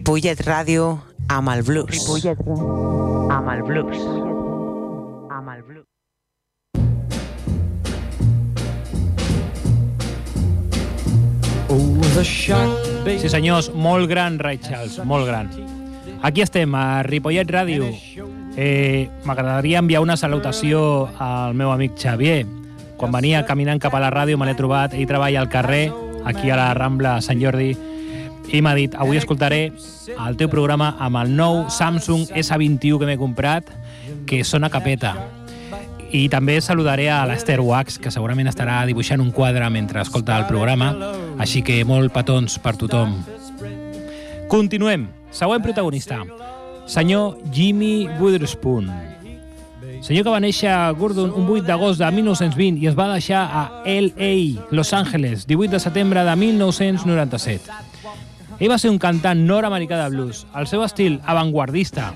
Ripollet 0.07 0.39
Ràdio 0.47 0.85
amb 1.35 1.51
el 1.51 1.65
blues. 1.67 1.89
Ripollet 1.91 2.39
amb 3.35 3.49
el 3.51 3.63
blues. 3.67 3.97
Amb 5.35 5.51
el 5.51 5.65
blues. 5.67 5.83
Sí, 13.19 13.33
senyors, 13.35 13.73
molt 13.75 14.07
gran, 14.07 14.39
Ray 14.39 14.61
Charles, 14.63 15.01
molt 15.03 15.27
gran. 15.27 15.51
Aquí 16.23 16.47
estem, 16.47 16.79
a 16.79 17.03
Ripollet 17.03 17.51
Ràdio. 17.51 17.91
Eh, 18.55 19.11
M'agradaria 19.27 19.83
enviar 19.83 20.05
una 20.07 20.15
salutació 20.15 21.11
al 21.19 21.59
meu 21.59 21.75
amic 21.75 21.99
Xavier. 21.99 22.47
Quan 22.95 23.11
venia 23.11 23.43
caminant 23.43 23.83
cap 23.83 23.99
a 23.99 24.05
la 24.07 24.15
ràdio 24.15 24.39
me 24.39 24.47
l'he 24.47 24.55
trobat, 24.55 24.95
ell 24.95 25.11
treballa 25.11 25.43
al 25.43 25.51
carrer, 25.51 25.91
aquí 26.23 26.55
a 26.55 26.63
la 26.63 26.71
Rambla 26.79 27.19
Sant 27.27 27.43
Jordi, 27.43 27.75
i 28.53 28.61
m'ha 28.63 28.75
dit, 28.77 28.95
avui 28.95 29.19
escoltaré 29.19 29.73
el 30.15 30.37
teu 30.39 30.51
programa 30.53 30.93
amb 31.03 31.19
el 31.23 31.33
nou 31.37 31.65
Samsung 31.73 32.29
S21 32.31 33.01
que 33.01 33.09
m'he 33.09 33.19
comprat, 33.19 33.71
que 34.27 34.45
sona 34.45 34.71
capeta. 34.71 35.15
I 36.15 36.29
també 36.31 36.61
saludaré 36.63 37.09
a 37.11 37.25
l'Esther 37.27 37.59
Wax, 37.61 37.99
que 37.99 38.13
segurament 38.15 38.47
estarà 38.47 38.79
dibuixant 38.87 39.21
un 39.21 39.33
quadre 39.35 39.67
mentre 39.71 40.05
escolta 40.05 40.39
el 40.39 40.47
programa, 40.47 40.93
així 41.43 41.65
que 41.67 41.83
molt 41.85 42.15
petons 42.15 42.61
per 42.63 42.77
tothom. 42.79 43.19
Continuem. 44.49 45.09
Següent 45.35 45.65
protagonista. 45.65 46.23
Senyor 46.87 47.37
Jimmy 47.53 48.07
Witherspoon. 48.21 48.89
Senyor 50.07 50.23
que 50.23 50.31
va 50.31 50.41
néixer 50.41 50.71
a 50.71 50.93
Gordon 50.95 51.33
un 51.35 51.49
8 51.51 51.67
d'agost 51.67 51.99
de 51.99 52.09
1920 52.15 52.79
i 52.85 52.87
es 52.87 52.95
va 52.95 53.09
deixar 53.11 53.43
a 53.43 53.65
L.A., 53.91 54.31
Los 54.71 54.93
Angeles, 54.95 55.49
18 55.51 55.73
de 55.73 55.81
setembre 55.83 56.23
de 56.23 56.37
1997. 56.37 57.86
Ell 58.59 58.71
va 58.73 58.79
ser 58.81 58.89
un 58.89 58.97
cantant 58.97 59.43
nord-americà 59.45 59.99
de 60.01 60.09
blues. 60.15 60.47
El 60.57 60.69
seu 60.71 60.81
estil 60.85 61.19
avantguardista 61.29 62.13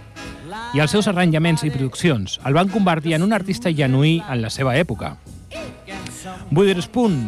i 0.74 0.80
els 0.80 0.92
seus 0.94 1.08
arranjaments 1.10 1.66
i 1.66 1.72
produccions 1.74 2.38
el 2.48 2.56
van 2.56 2.70
convertir 2.72 3.12
en 3.16 3.26
un 3.26 3.34
artista 3.36 3.72
genuí 3.76 4.20
en 4.24 4.40
la 4.40 4.50
seva 4.50 4.76
època. 4.78 5.16
Witherspoon 6.50 7.18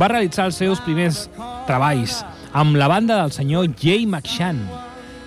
va 0.00 0.08
realitzar 0.08 0.46
els 0.48 0.60
seus 0.62 0.80
primers 0.84 1.26
treballs 1.68 2.22
amb 2.56 2.78
la 2.80 2.88
banda 2.88 3.20
del 3.20 3.34
senyor 3.36 3.68
Jay 3.78 4.06
McShann 4.06 4.64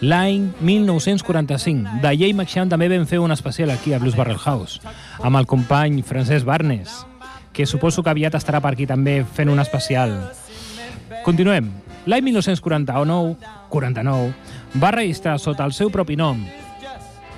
l'any 0.04 0.50
1945. 0.60 2.02
De 2.02 2.12
Jay 2.18 2.34
McShann 2.34 2.74
també 2.74 2.90
vam 2.92 3.06
fer 3.08 3.22
un 3.24 3.32
especial 3.32 3.72
aquí 3.72 3.94
a 3.94 4.02
Blues 4.02 4.18
Barrel 4.18 4.42
House 4.42 4.82
amb 5.22 5.38
el 5.38 5.46
company 5.46 6.02
Francesc 6.02 6.46
Barnes, 6.46 7.06
que 7.54 7.70
suposo 7.70 8.04
que 8.04 8.12
aviat 8.12 8.36
estarà 8.36 8.60
per 8.66 8.74
aquí 8.74 8.90
també 8.90 9.22
fent 9.24 9.54
un 9.54 9.62
especial. 9.62 10.18
Continuem. 11.24 11.83
L'any 12.06 12.22
1949 12.24 13.36
49, 13.70 14.34
va 14.82 14.92
registrar 14.92 15.38
sota 15.40 15.64
el 15.66 15.74
seu 15.74 15.90
propi 15.90 16.16
nom 16.20 16.42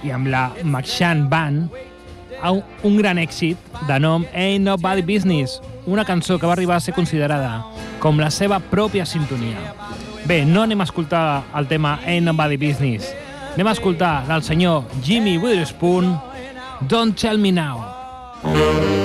i 0.04 0.12
amb 0.12 0.28
la 0.28 0.48
McShann 0.64 1.28
Band 1.30 1.70
un- 2.84 2.98
gran 2.98 3.18
èxit 3.18 3.58
de 3.88 4.00
nom 4.00 4.26
Ain't 4.34 4.66
Nobody 4.66 5.02
Business, 5.02 5.62
una 5.86 6.04
cançó 6.06 6.38
que 6.40 6.46
va 6.46 6.54
arribar 6.54 6.76
a 6.76 6.80
ser 6.84 6.94
considerada 6.94 7.64
com 8.00 8.20
la 8.20 8.30
seva 8.30 8.60
pròpia 8.60 9.06
sintonia. 9.06 9.74
Bé, 10.26 10.44
no 10.46 10.64
anem 10.64 10.82
a 10.82 10.84
escoltar 10.84 11.44
el 11.56 11.68
tema 11.68 12.00
Ain't 12.06 12.26
Nobody 12.26 12.58
Business. 12.58 13.08
Anem 13.54 13.68
a 13.68 13.72
escoltar 13.72 14.28
del 14.28 14.44
senyor 14.44 14.84
Jimmy 15.02 15.38
Witherspoon 15.38 16.20
Don't 16.82 17.16
Tell 17.20 17.38
Me 17.40 17.52
Now. 17.52 17.86
Don't 18.44 19.05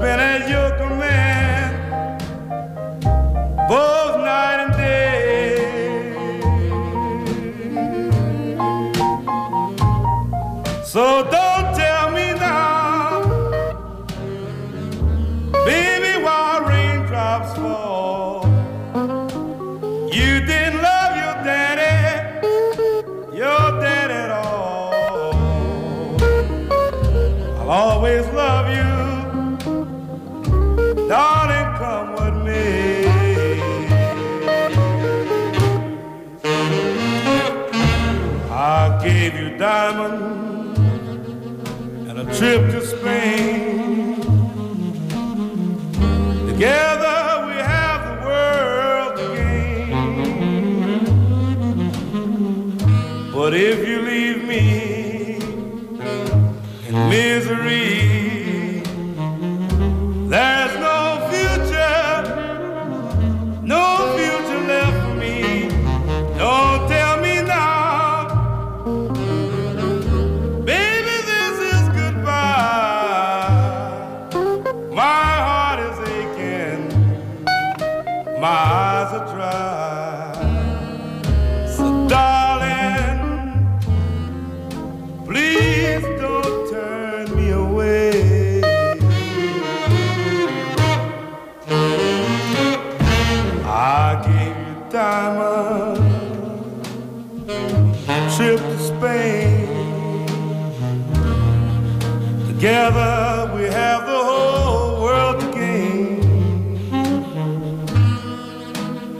been 0.00 0.20
at 0.20 0.37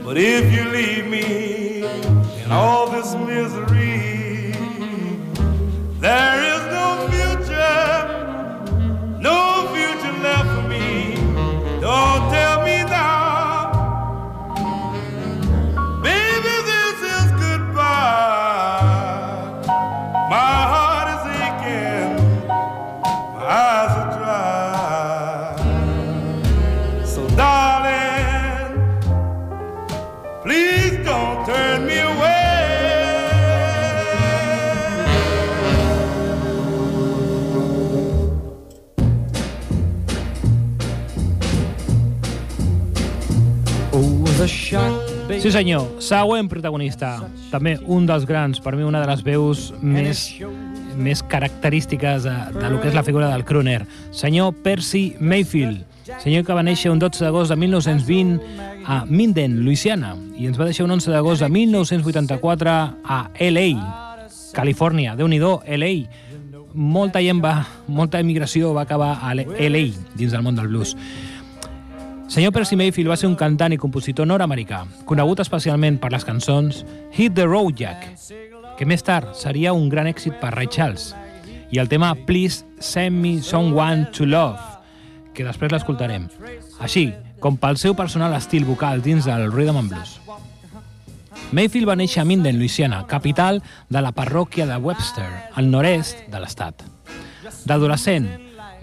But 0.09 0.17
if 0.17 0.51
you 0.51 0.67
leave 0.71 1.05
me 1.05 1.83
in 1.83 2.51
all 2.51 2.89
this 2.89 3.13
misery, 3.13 4.28
Sí 45.49 45.53
senyor, 45.55 45.95
següent 45.97 46.45
protagonista, 46.45 47.23
també 47.49 47.71
un 47.89 48.03
dels 48.05 48.27
grans, 48.29 48.59
per 48.61 48.75
mi 48.77 48.83
una 48.85 48.99
de 49.01 49.07
les 49.09 49.23
veus 49.25 49.63
més, 49.81 50.19
més 50.93 51.23
característiques 51.25 52.27
de, 52.27 52.33
de 52.53 52.69
lo 52.69 52.77
que 52.77 52.91
és 52.91 52.93
la 52.93 53.01
figura 53.01 53.31
del 53.31 53.41
crooner, 53.49 53.79
senyor 54.13 54.51
Percy 54.61 55.15
Mayfield, 55.17 55.79
senyor 56.21 56.45
que 56.45 56.53
va 56.53 56.61
néixer 56.61 56.91
un 56.93 57.01
12 57.01 57.25
d'agost 57.25 57.49
de 57.49 57.57
1920 57.63 58.37
a 58.85 58.99
Minden, 59.09 59.63
Louisiana, 59.65 60.13
i 60.37 60.45
ens 60.45 60.61
va 60.61 60.69
deixar 60.69 60.85
un 60.85 60.93
11 60.99 61.15
d'agost 61.15 61.41
de 61.41 61.49
1984 61.49 62.77
a 63.01 63.19
LA, 63.49 63.65
Califòrnia. 64.53 65.17
déu 65.17 65.25
nhi 65.33 65.41
LA. 65.41 65.93
Molta 66.77 67.25
gent 67.25 67.41
va, 67.41 67.65
molta 67.87 68.21
emigració 68.21 68.75
va 68.77 68.85
acabar 68.85 69.17
a 69.25 69.33
LA, 69.33 69.85
dins 70.13 70.29
del 70.29 70.45
món 70.45 70.53
del 70.61 70.69
blues. 70.69 70.93
Senyor 72.29 72.51
Percy 72.53 72.75
Mayfield 72.75 73.09
va 73.09 73.15
ser 73.17 73.25
un 73.25 73.33
cantant 73.33 73.73
i 73.73 73.77
compositor 73.81 74.27
nord-americà, 74.29 74.83
conegut 75.09 75.39
especialment 75.41 75.95
per 75.97 76.11
les 76.13 76.25
cançons 76.27 76.83
Hit 77.17 77.33
the 77.33 77.47
Road 77.47 77.79
Jack, 77.79 78.03
que 78.77 78.85
més 78.85 79.01
tard 79.01 79.31
seria 79.33 79.73
un 79.73 79.87
gran 79.89 80.05
èxit 80.05 80.35
per 80.37 80.51
Ray 80.53 80.69
Charles, 80.69 81.15
i 81.73 81.81
el 81.81 81.89
tema 81.89 82.11
Please 82.27 82.61
Send 82.77 83.17
Me 83.17 83.39
Someone 83.41 84.11
to 84.13 84.27
Love, 84.29 84.61
que 85.33 85.47
després 85.47 85.73
l'escoltarem, 85.73 86.27
així 86.77 87.07
com 87.41 87.57
pel 87.57 87.81
seu 87.81 87.97
personal 87.97 88.37
estil 88.37 88.69
vocal 88.69 89.01
dins 89.01 89.25
del 89.25 89.49
rhythm 89.49 89.81
and 89.81 89.89
blues. 89.89 90.19
Mayfield 91.49 91.89
va 91.89 91.97
néixer 91.97 92.21
a 92.21 92.27
Minden, 92.29 92.61
Louisiana, 92.61 93.07
capital 93.09 93.63
de 93.89 94.05
la 94.05 94.13
parròquia 94.13 94.69
de 94.69 94.77
Webster, 94.77 95.27
al 95.57 95.73
nord-est 95.73 96.27
de 96.29 96.45
l'estat. 96.45 96.85
D'adolescent, 97.65 98.29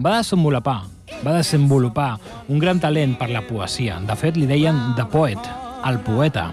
va 0.02 0.18
desenvolupar 0.18 0.80
va 1.24 1.36
desenvolupar 1.36 2.18
un 2.48 2.58
gran 2.58 2.80
talent 2.80 3.16
per 3.18 3.30
la 3.30 3.44
poesia. 3.46 4.00
De 4.04 4.16
fet, 4.16 4.36
li 4.36 4.46
deien 4.46 4.94
The 4.96 5.06
Poet, 5.12 5.50
el 5.86 6.00
poeta, 6.04 6.50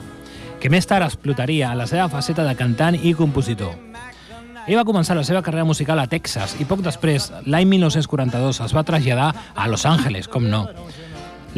que 0.61 0.71
més 0.71 0.87
tard 0.87 1.03
explotaria 1.03 1.71
en 1.73 1.81
la 1.81 1.87
seva 1.89 2.07
faceta 2.11 2.45
de 2.47 2.55
cantant 2.55 2.95
i 2.95 3.15
compositor. 3.17 3.73
Ell 4.63 4.77
va 4.79 4.85
començar 4.87 5.17
la 5.17 5.25
seva 5.27 5.41
carrera 5.43 5.67
musical 5.67 5.99
a 5.99 6.07
Texas 6.07 6.53
i 6.63 6.67
poc 6.67 6.79
després, 6.85 7.31
l'any 7.43 7.67
1942, 7.67 8.61
es 8.63 8.75
va 8.75 8.85
traslladar 8.87 9.33
a 9.55 9.67
Los 9.67 9.83
Angeles, 9.85 10.29
com 10.31 10.47
no. 10.47 10.69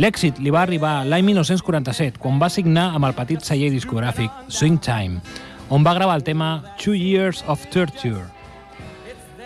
L'èxit 0.02 0.42
li 0.42 0.52
va 0.52 0.64
arribar 0.66 1.04
l'any 1.06 1.28
1947, 1.28 2.18
quan 2.20 2.42
va 2.42 2.50
signar 2.50 2.90
amb 2.98 3.06
el 3.06 3.14
petit 3.16 3.46
celler 3.46 3.70
discogràfic 3.72 4.34
Swing 4.50 4.82
Time, 4.82 5.22
on 5.70 5.86
va 5.86 5.94
gravar 5.94 6.18
el 6.18 6.26
tema 6.26 6.64
Two 6.82 6.98
Years 6.98 7.44
of 7.48 7.70
Torture. 7.70 8.26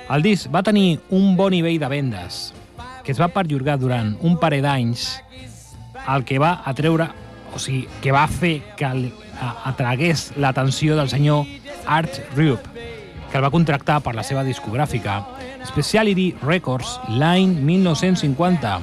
El 0.09 0.23
disc 0.23 0.47
va 0.49 0.63
tenir 0.63 1.01
un 1.13 1.35
bon 1.37 1.51
nivell 1.53 1.77
de 1.83 1.91
vendes, 1.91 2.39
que 3.09 3.13
es 3.15 3.17
va 3.17 3.31
perllorgar 3.33 3.79
durant 3.81 4.11
un 4.21 4.35
parell 4.37 4.61
d'anys, 4.61 5.03
el 6.13 6.21
que 6.29 6.35
va 6.37 6.51
atreure, 6.69 7.07
o 7.49 7.57
sigui, 7.57 7.87
que 8.03 8.11
va 8.13 8.27
fer 8.29 8.59
que 8.77 8.85
atragués 9.65 10.27
l'atenció 10.37 10.93
del 10.93 11.09
senyor 11.09 11.47
Art 11.89 12.19
Rupe, 12.35 12.69
que 13.31 13.39
el 13.39 13.41
va 13.41 13.49
contractar 13.49 13.95
per 14.05 14.13
la 14.13 14.21
seva 14.21 14.43
discogràfica 14.45 15.23
Speciality 15.65 16.35
Records 16.43 16.99
l'any 17.09 17.55
1950. 17.65 18.77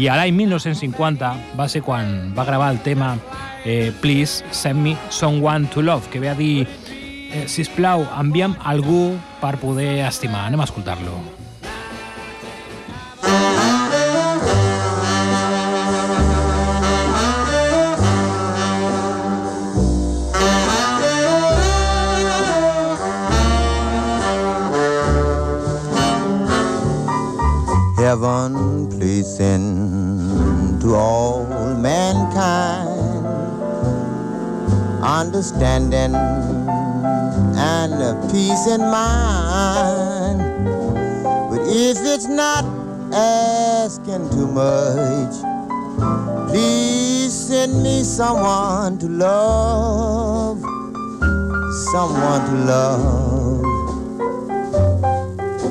I 0.00 0.08
a 0.08 0.16
l'any 0.16 0.32
1950 0.38 1.32
va 1.60 1.66
ser 1.68 1.82
quan 1.84 2.32
va 2.32 2.48
gravar 2.48 2.70
el 2.72 2.80
tema 2.80 3.18
eh, 3.66 3.92
Please 4.00 4.48
Send 4.48 4.80
Me 4.80 4.96
Someone 5.10 5.68
to 5.74 5.84
Love, 5.84 6.08
que 6.08 6.24
ve 6.24 6.32
a 6.32 6.38
dir 6.40 6.64
eh, 6.64 7.44
sisplau, 7.44 8.08
envia'm 8.16 8.56
algú 8.64 9.18
per 9.44 9.58
poder 9.60 10.06
estimar. 10.08 10.46
Anem 10.48 10.64
a 10.64 10.70
escoltar-lo. 10.70 11.37
Heaven 28.08 28.88
please 28.88 29.26
send 29.36 30.80
to 30.80 30.94
all 30.94 31.44
mankind 31.76 33.26
understanding 35.02 36.14
and 37.74 37.92
peace 38.32 38.66
in 38.66 38.80
mind. 38.80 40.40
But 41.50 41.60
if 41.68 41.98
it's 42.00 42.26
not 42.26 42.64
asking 43.12 44.30
too 44.30 44.46
much, 44.46 45.34
please 46.48 47.34
send 47.34 47.82
me 47.82 48.04
someone 48.04 48.96
to 49.00 49.06
love, 49.06 50.62
someone 51.92 52.42
to 52.48 52.54
love. 52.72 53.58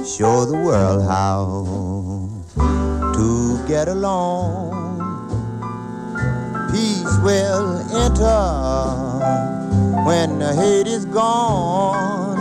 Show 0.05 0.45
the 0.45 0.57
world 0.57 1.01
how 1.03 1.96
get 3.67 3.89
along. 3.89 4.71
Peace 6.71 7.17
will 7.21 7.77
enter 7.93 8.43
when 10.05 10.39
the 10.39 10.53
hate 10.55 10.87
is 10.87 11.05
gone. 11.05 12.37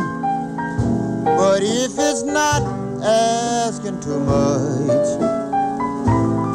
But 1.24 1.62
if 1.62 1.98
it's 1.98 2.22
not 2.22 2.62
asking 3.02 4.00
too 4.00 4.20
much, 4.20 5.08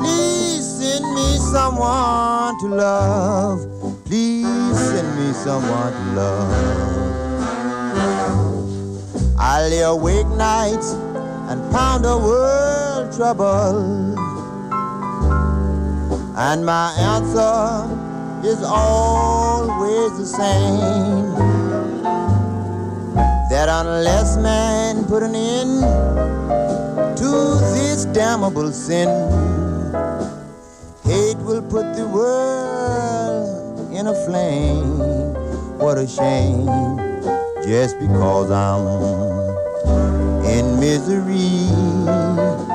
please 0.02 0.66
send 0.66 1.04
me 1.14 1.38
someone 1.52 2.58
to 2.62 2.68
love. 2.68 3.60
Please 4.06 4.80
send 4.80 5.08
me 5.20 5.34
someone 5.34 5.94
to 5.94 6.04
love. 6.16 6.52
I 9.38 9.68
lay 9.68 9.82
awake 9.82 10.28
nights 10.28 10.94
and 11.50 11.62
pound 11.72 12.06
a 12.06 12.18
world 12.18 13.12
trouble 13.14 14.01
and 16.44 16.66
my 16.66 16.92
answer 16.98 17.86
is 18.44 18.64
always 18.64 20.12
the 20.18 20.26
same 20.26 21.36
that 23.52 23.70
unless 23.70 24.38
man 24.38 25.06
put 25.06 25.22
an 25.22 25.36
end 25.36 25.82
to 27.16 27.30
this 27.76 28.06
damnable 28.06 28.72
sin, 28.72 29.08
hate 31.04 31.38
will 31.46 31.62
put 31.62 31.94
the 31.96 32.08
world 32.08 33.94
in 33.94 34.08
a 34.08 34.16
flame. 34.26 34.98
What 35.78 36.00
a 36.00 36.08
shame, 36.08 36.66
just 37.64 38.00
because 38.00 38.50
I'm 38.50 38.84
in 40.44 40.80
misery. 40.80 42.71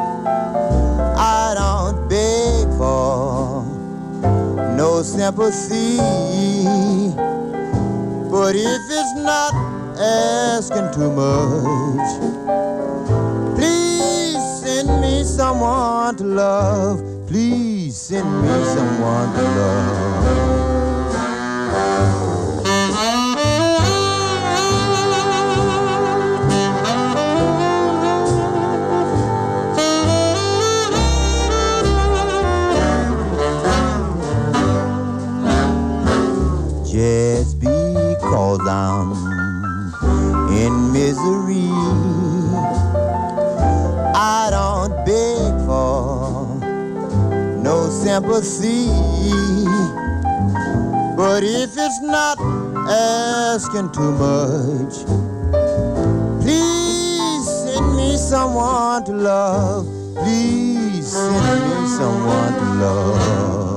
Sympathy. 5.05 5.97
But 8.31 8.55
if 8.57 8.83
it's 8.91 9.15
not 9.17 9.55
asking 9.99 10.93
too 10.93 11.11
much, 11.13 12.11
please 13.57 14.43
send 14.63 15.01
me 15.01 15.25
someone 15.25 16.17
to 16.17 16.25
love. 16.25 17.03
Please 17.27 17.97
send 17.97 18.27
me 18.43 18.65
someone 18.65 19.33
to 19.35 19.43
love. 19.43 20.56
Down 38.77 39.12
in 40.62 40.72
misery. 40.93 41.70
I 44.14 44.49
don't 44.57 44.95
beg 45.09 45.53
for 45.66 46.47
no 47.68 47.77
sympathy. 48.05 48.89
But 51.20 51.41
if 51.43 51.70
it's 51.85 52.01
not 52.03 52.37
asking 52.89 53.89
too 53.97 54.12
much, 54.27 54.95
please 56.43 57.47
send 57.62 57.87
me 57.97 58.11
someone 58.16 59.05
to 59.09 59.12
love. 59.12 59.85
Please 60.22 61.07
send 61.12 61.62
me 61.70 61.81
someone 62.01 62.53
to 62.61 62.66
love. 62.85 63.76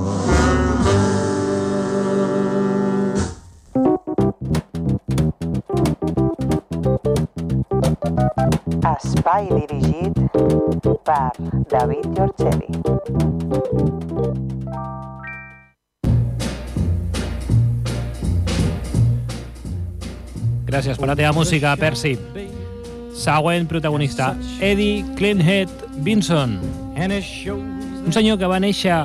Espai 9.20 9.50
dirigit 9.52 10.16
per 11.04 11.32
David 11.68 12.06
Giorgelli. 12.16 12.72
Gràcies 20.70 20.96
per 20.96 21.12
la 21.12 21.18
teva 21.20 21.34
música, 21.36 21.76
Percy. 21.76 22.16
Següent 23.12 23.68
protagonista, 23.68 24.38
Eddie 24.62 25.04
Clinhead 25.20 25.68
Vinson. 26.00 26.56
Un 26.96 28.16
senyor 28.16 28.40
que 28.40 28.48
va 28.48 28.64
néixer 28.64 29.04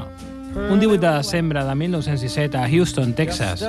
un 0.54 0.78
18 0.78 1.00
de 1.02 1.10
desembre 1.10 1.66
de 1.66 1.74
1917 1.74 2.62
a 2.62 2.68
Houston, 2.70 3.18
Texas, 3.18 3.66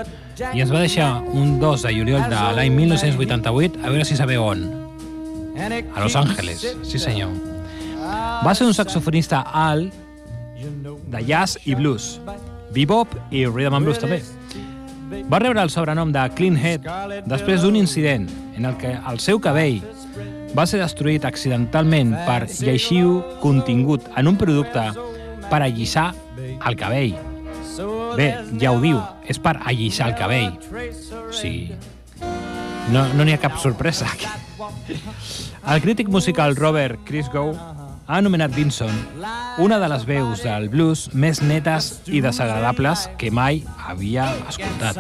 i 0.54 0.62
ens 0.62 0.70
va 0.70 0.86
deixar 0.86 1.24
un 1.26 1.58
2 1.60 1.90
de 1.90 2.00
juliol 2.02 2.30
de 2.30 2.50
l'any 2.54 2.70
1988, 2.86 3.82
a 3.82 3.90
veure 3.90 4.06
si 4.06 4.14
sabeu 4.14 4.46
on. 4.46 4.85
A 5.58 6.00
Los 6.02 6.16
Angeles, 6.16 6.76
sí 6.84 7.00
senyor. 7.00 7.32
Va 8.46 8.54
ser 8.56 8.68
un 8.68 8.74
saxofonista 8.74 9.42
alt 9.42 9.94
de 11.08 11.22
jazz 11.26 11.58
i 11.66 11.76
blues, 11.76 12.20
bebop 12.74 13.16
i 13.32 13.46
rhythm 13.46 13.78
and 13.78 13.86
blues 13.88 14.02
també. 14.02 14.22
Va 15.32 15.40
rebre 15.40 15.62
el 15.62 15.70
sobrenom 15.70 16.12
de 16.12 16.24
Clean 16.36 16.58
Head 16.58 16.88
després 17.30 17.62
d'un 17.64 17.76
incident 17.78 18.28
en 18.58 18.66
el 18.66 18.76
que 18.82 18.96
el 18.96 19.20
seu 19.24 19.40
cabell 19.40 19.82
va 20.56 20.66
ser 20.68 20.80
destruït 20.82 21.26
accidentalment 21.28 22.14
per 22.28 22.46
llegir 22.62 23.04
contingut 23.42 24.06
en 24.18 24.28
un 24.32 24.38
producte 24.40 24.86
per 25.50 25.62
allissar 25.62 26.14
el 26.38 26.78
cabell. 26.80 27.16
Bé, 28.16 28.30
ja 28.62 28.72
ho 28.72 28.80
diu, 28.80 29.02
és 29.28 29.40
per 29.40 29.58
allissar 29.60 30.12
el 30.12 30.16
cabell. 30.20 30.54
O 31.28 31.34
sigui, 31.36 31.76
no 32.92 33.06
n'hi 33.08 33.32
no 33.32 33.34
ha 33.34 33.42
cap 33.42 33.58
sorpresa 33.58 34.06
aquí. 34.12 34.28
El 35.68 35.82
crític 35.82 36.10
musical 36.10 36.56
Robert 36.56 37.00
Christgau 37.06 37.56
ha 38.08 38.18
anomenat 38.18 38.54
Vinson 38.54 38.94
una 39.58 39.80
de 39.80 39.90
les 39.90 40.06
veus 40.06 40.44
del 40.46 40.70
blues 40.70 41.08
més 41.14 41.42
netes 41.42 42.02
i 42.06 42.22
desagradables 42.22 43.08
que 43.18 43.32
mai 43.32 43.64
havia 43.88 44.28
escoltat. 44.50 45.00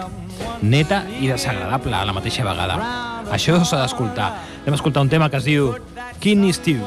Neta 0.61 1.03
i 1.19 1.29
desagradable 1.29 1.93
a 1.93 2.05
la 2.07 2.15
mateixa 2.17 2.45
vegada. 2.47 2.79
Això 3.35 3.59
s'ha 3.63 3.83
d'escoltar. 3.83 4.31
Anem 4.63 4.73
a 4.73 4.79
escoltar 4.79 5.05
un 5.05 5.11
tema 5.13 5.29
que 5.29 5.37
es 5.37 5.45
diu 5.45 5.75
Kidney 6.19 6.53
Stew. 6.53 6.81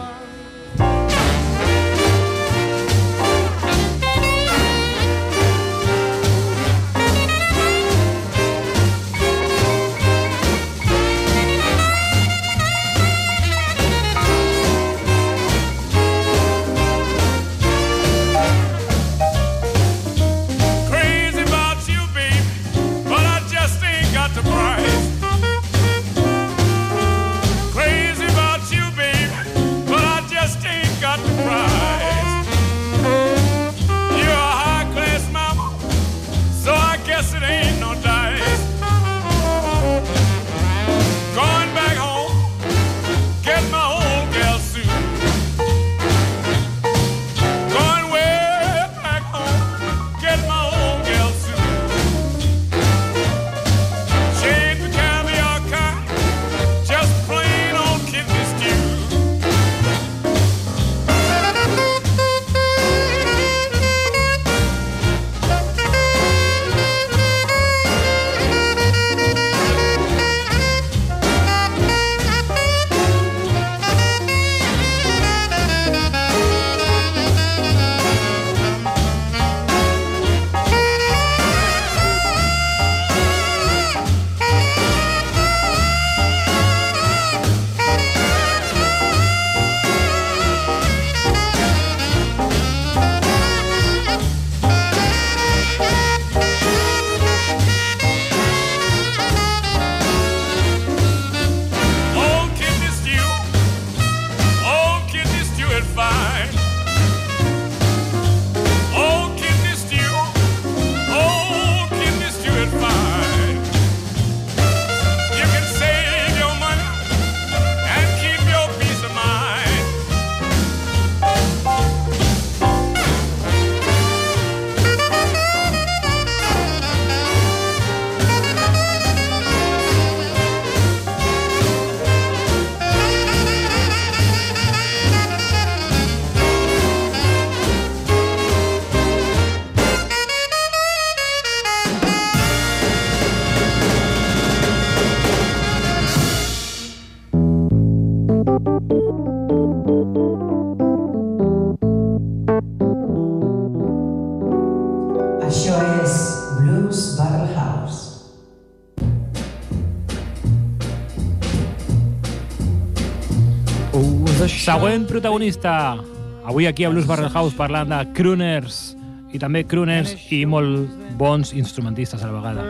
Següent 164.69 165.07
protagonista. 165.09 165.97
Avui 166.45 166.66
aquí 166.66 166.85
a 166.85 166.91
Blues 166.91 167.07
Barrel 167.09 167.31
House 167.33 167.57
parlant 167.57 167.89
de 167.89 168.03
crooners 168.12 168.93
i 169.33 169.41
també 169.41 169.62
crooners 169.64 170.11
i 170.29 170.43
molt 170.45 170.91
bons 171.16 171.55
instrumentistes 171.57 172.21
a 172.21 172.29
la 172.29 172.35
vegada. 172.37 172.66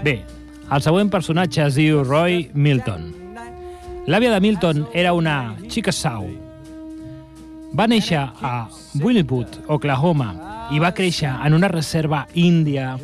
Bé, 0.00 0.14
el 0.72 0.80
següent 0.80 1.12
personatge 1.12 1.60
es 1.66 1.76
diu 1.76 2.00
Roy 2.06 2.46
Milton. 2.54 3.10
L'àvia 4.08 4.32
de 4.32 4.40
Milton 4.40 4.86
era 4.96 5.12
una 5.12 5.58
Chickasaw. 5.68 6.24
Va 7.76 7.84
néixer 7.84 8.22
a 8.24 8.56
Williput, 9.04 9.60
Oklahoma, 9.68 10.32
i 10.72 10.80
va 10.80 10.94
créixer 10.96 11.34
en 11.36 11.52
una 11.52 11.68
reserva 11.68 12.24
índia 12.32 12.94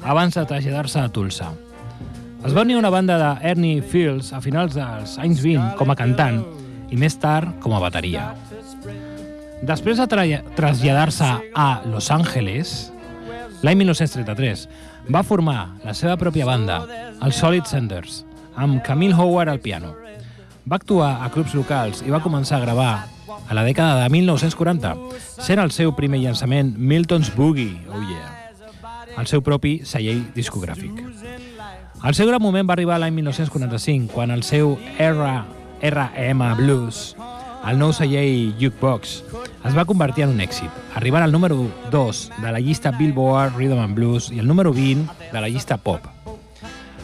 abans 0.00 0.40
de 0.40 0.46
traslladar-se 0.48 1.04
a 1.04 1.12
Tulsa. 1.12 1.52
Es 2.48 2.56
va 2.56 2.64
unir 2.64 2.78
a 2.78 2.86
una 2.86 2.96
banda 2.96 3.20
de 3.20 3.50
Ernie 3.50 3.82
Fields 3.82 4.32
a 4.32 4.40
finals 4.40 4.72
dels 4.72 5.18
anys 5.20 5.44
20 5.44 5.76
com 5.76 5.92
a 5.92 5.98
cantant 6.00 6.40
i 6.90 6.96
més 6.96 7.16
tard 7.20 7.58
com 7.60 7.74
a 7.76 7.80
bateria. 7.82 8.32
Després 9.62 9.98
de 9.98 10.06
tra- 10.06 10.42
traslladar-se 10.56 11.28
a 11.54 11.68
Los 11.90 12.10
Angeles, 12.14 12.92
l'any 13.62 13.76
1933, 13.82 14.68
va 15.10 15.24
formar 15.26 15.74
la 15.84 15.94
seva 15.94 16.16
pròpia 16.20 16.46
banda, 16.46 16.82
els 17.22 17.36
Solid 17.40 17.66
Senders, 17.66 18.24
amb 18.54 18.82
Camille 18.86 19.14
Howard 19.16 19.50
al 19.50 19.60
piano. 19.60 19.94
Va 20.68 20.76
actuar 20.76 21.24
a 21.24 21.30
clubs 21.32 21.54
locals 21.56 22.02
i 22.06 22.10
va 22.12 22.20
començar 22.22 22.58
a 22.58 22.64
gravar 22.66 22.92
a 23.48 23.54
la 23.56 23.64
dècada 23.64 24.02
de 24.02 24.08
1940, 24.12 24.94
sent 25.40 25.58
el 25.62 25.70
seu 25.72 25.94
primer 25.96 26.20
llançament 26.20 26.74
Milton's 26.76 27.30
Boogie, 27.34 27.80
oh 27.88 28.02
yeah, 28.04 28.34
el 29.18 29.26
seu 29.26 29.40
propi 29.42 29.80
celler 29.88 30.20
discogràfic. 30.36 30.92
El 32.04 32.14
seu 32.14 32.28
gran 32.28 32.42
moment 32.42 32.68
va 32.68 32.76
arribar 32.76 32.98
l'any 33.00 33.14
1945, 33.16 34.12
quan 34.12 34.30
el 34.30 34.44
seu 34.46 34.76
R 34.98 35.24
RM 35.82 36.54
Blues, 36.58 37.16
el 37.68 37.78
nou 37.78 37.92
celler 37.92 38.54
Jukebox, 38.60 39.18
es 39.68 39.74
va 39.76 39.84
convertir 39.88 40.24
en 40.24 40.32
un 40.36 40.40
èxit, 40.40 40.70
arribant 40.96 41.24
al 41.26 41.34
número 41.34 41.66
2 41.90 42.22
de 42.38 42.52
la 42.52 42.60
llista 42.60 42.92
Billboard 42.94 43.56
Rhythm 43.58 43.82
and 43.82 43.98
Blues 43.98 44.30
i 44.32 44.38
el 44.38 44.46
número 44.46 44.72
20 44.72 45.32
de 45.32 45.40
la 45.40 45.48
llista 45.48 45.76
Pop. 45.76 46.06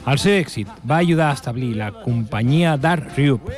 El 0.04 0.20
seu 0.20 0.36
èxit 0.36 0.68
va 0.84 1.00
ajudar 1.00 1.30
a 1.30 1.38
establir 1.38 1.74
la 1.78 1.90
companyia 2.04 2.76
Dark 2.76 3.14
Rube, 3.16 3.52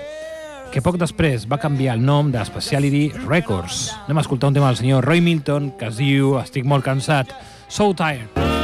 que 0.73 0.83
poc 0.83 0.99
després 1.01 1.47
va 1.51 1.61
canviar 1.63 1.97
el 1.97 2.05
nom 2.05 2.33
de 2.35 2.43
Speciality 2.45 3.09
Records. 3.27 3.91
Anem 4.07 4.21
a 4.21 4.27
escoltar 4.27 4.51
un 4.53 4.59
tema 4.59 4.71
del 4.71 4.83
senyor 4.83 5.07
Roy 5.07 5.23
Milton 5.23 5.73
que 5.79 5.91
es 5.91 5.99
diu 6.03 6.37
Estic 6.43 6.67
molt 6.67 6.87
cansat, 6.87 7.33
So 7.69 7.93
Tired. 7.95 8.56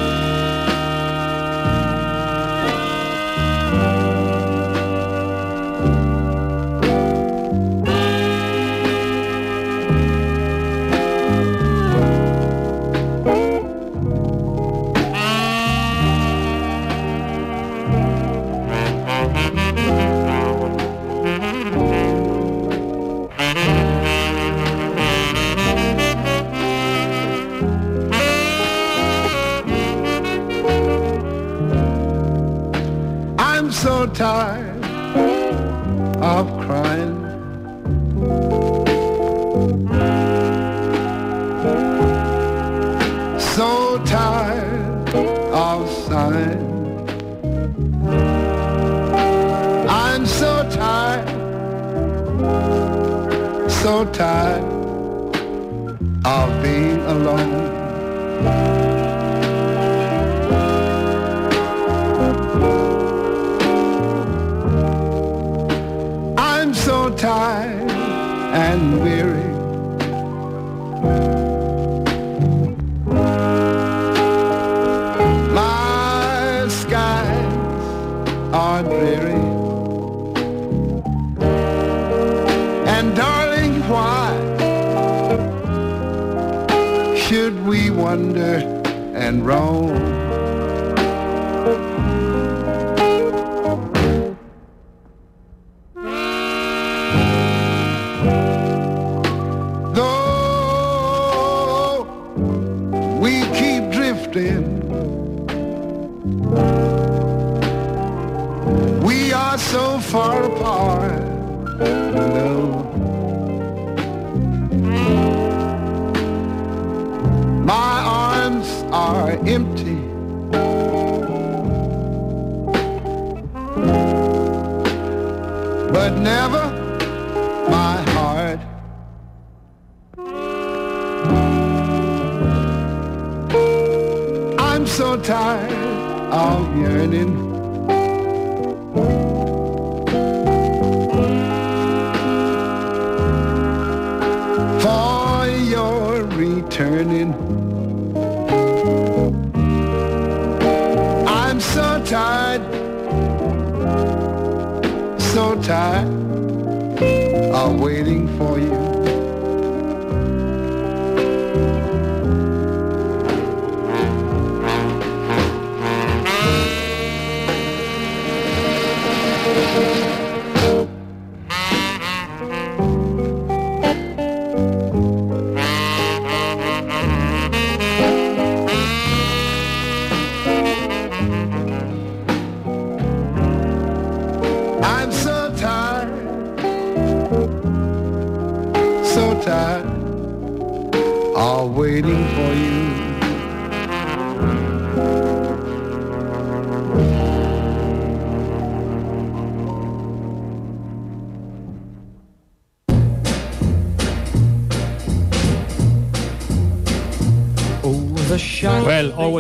And 89.33 89.47
roam? 89.47 90.11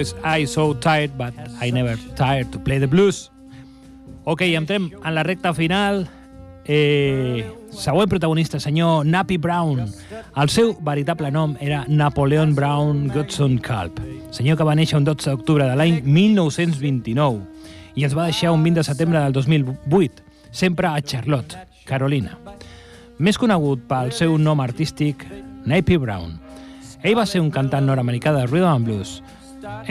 Always 0.02 0.16
I 0.24 0.46
so 0.46 0.74
tired, 0.74 1.12
but 1.16 1.32
I 1.60 1.70
never 1.70 1.96
tired 2.16 2.50
to 2.50 2.58
play 2.58 2.80
the 2.80 2.88
blues. 2.88 3.30
Ok, 4.24 4.42
entrem 4.42 4.90
en 5.04 5.14
la 5.14 5.22
recta 5.22 5.54
final. 5.54 6.08
Eh, 6.64 7.46
següent 7.70 8.08
protagonista, 8.10 8.58
senyor 8.58 9.06
Nappy 9.06 9.36
Brown. 9.36 9.86
El 10.34 10.48
seu 10.48 10.74
veritable 10.80 11.30
nom 11.30 11.54
era 11.60 11.84
Napoleon 11.86 12.54
Brown 12.54 13.08
Godson 13.14 13.58
Culp, 13.58 14.00
senyor 14.30 14.58
que 14.58 14.66
va 14.66 14.74
néixer 14.74 14.98
un 14.98 15.06
12 15.06 15.30
d'octubre 15.30 15.66
de 15.70 15.76
l'any 15.78 16.00
1929 16.02 17.42
i 17.94 18.06
ens 18.06 18.16
va 18.16 18.26
deixar 18.26 18.50
un 18.54 18.62
20 18.62 18.80
de 18.80 18.86
setembre 18.86 19.20
del 19.22 19.32
2008, 19.32 20.22
sempre 20.50 20.88
a 20.88 21.02
Charlotte, 21.02 21.62
Carolina. 21.84 22.38
Més 23.18 23.38
conegut 23.38 23.86
pel 23.86 24.10
seu 24.10 24.34
nom 24.38 24.62
artístic, 24.62 25.26
Nappy 25.66 25.98
Brown. 25.98 26.40
Ell 27.02 27.18
va 27.18 27.26
ser 27.26 27.42
un 27.42 27.50
cantant 27.54 27.86
nord-americà 27.86 28.34
de 28.34 28.46
rhythm 28.46 28.70
and 28.70 28.86
blues. 28.86 29.20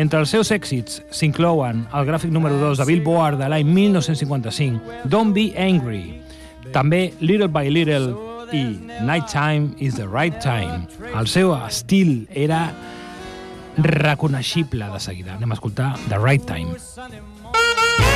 Entre 0.01 0.19
els 0.21 0.31
seus 0.31 0.51
èxits 0.53 1.01
s'inclouen 1.13 1.85
el 1.93 2.07
gràfic 2.07 2.31
número 2.31 2.57
2 2.61 2.79
de 2.81 2.87
Billboard 2.87 3.41
de 3.41 3.49
l'any 3.51 3.67
1955, 3.67 5.01
Don't 5.11 5.35
Be 5.35 5.51
Angry, 5.59 6.21
també 6.71 7.11
Little 7.19 7.49
by 7.51 7.69
Little 7.69 8.13
i 8.51 8.63
Nighttime 9.03 9.75
is 9.79 9.95
the 9.95 10.07
Right 10.07 10.39
Time. 10.43 10.87
El 11.15 11.27
seu 11.27 11.53
estil 11.55 12.27
era 12.29 12.69
reconeixible 13.77 14.91
de 14.91 14.99
seguida. 14.99 15.35
Anem 15.35 15.51
a 15.51 15.59
escoltar 15.59 15.93
The 16.09 16.19
Right 16.19 16.45
Time. 16.45 18.10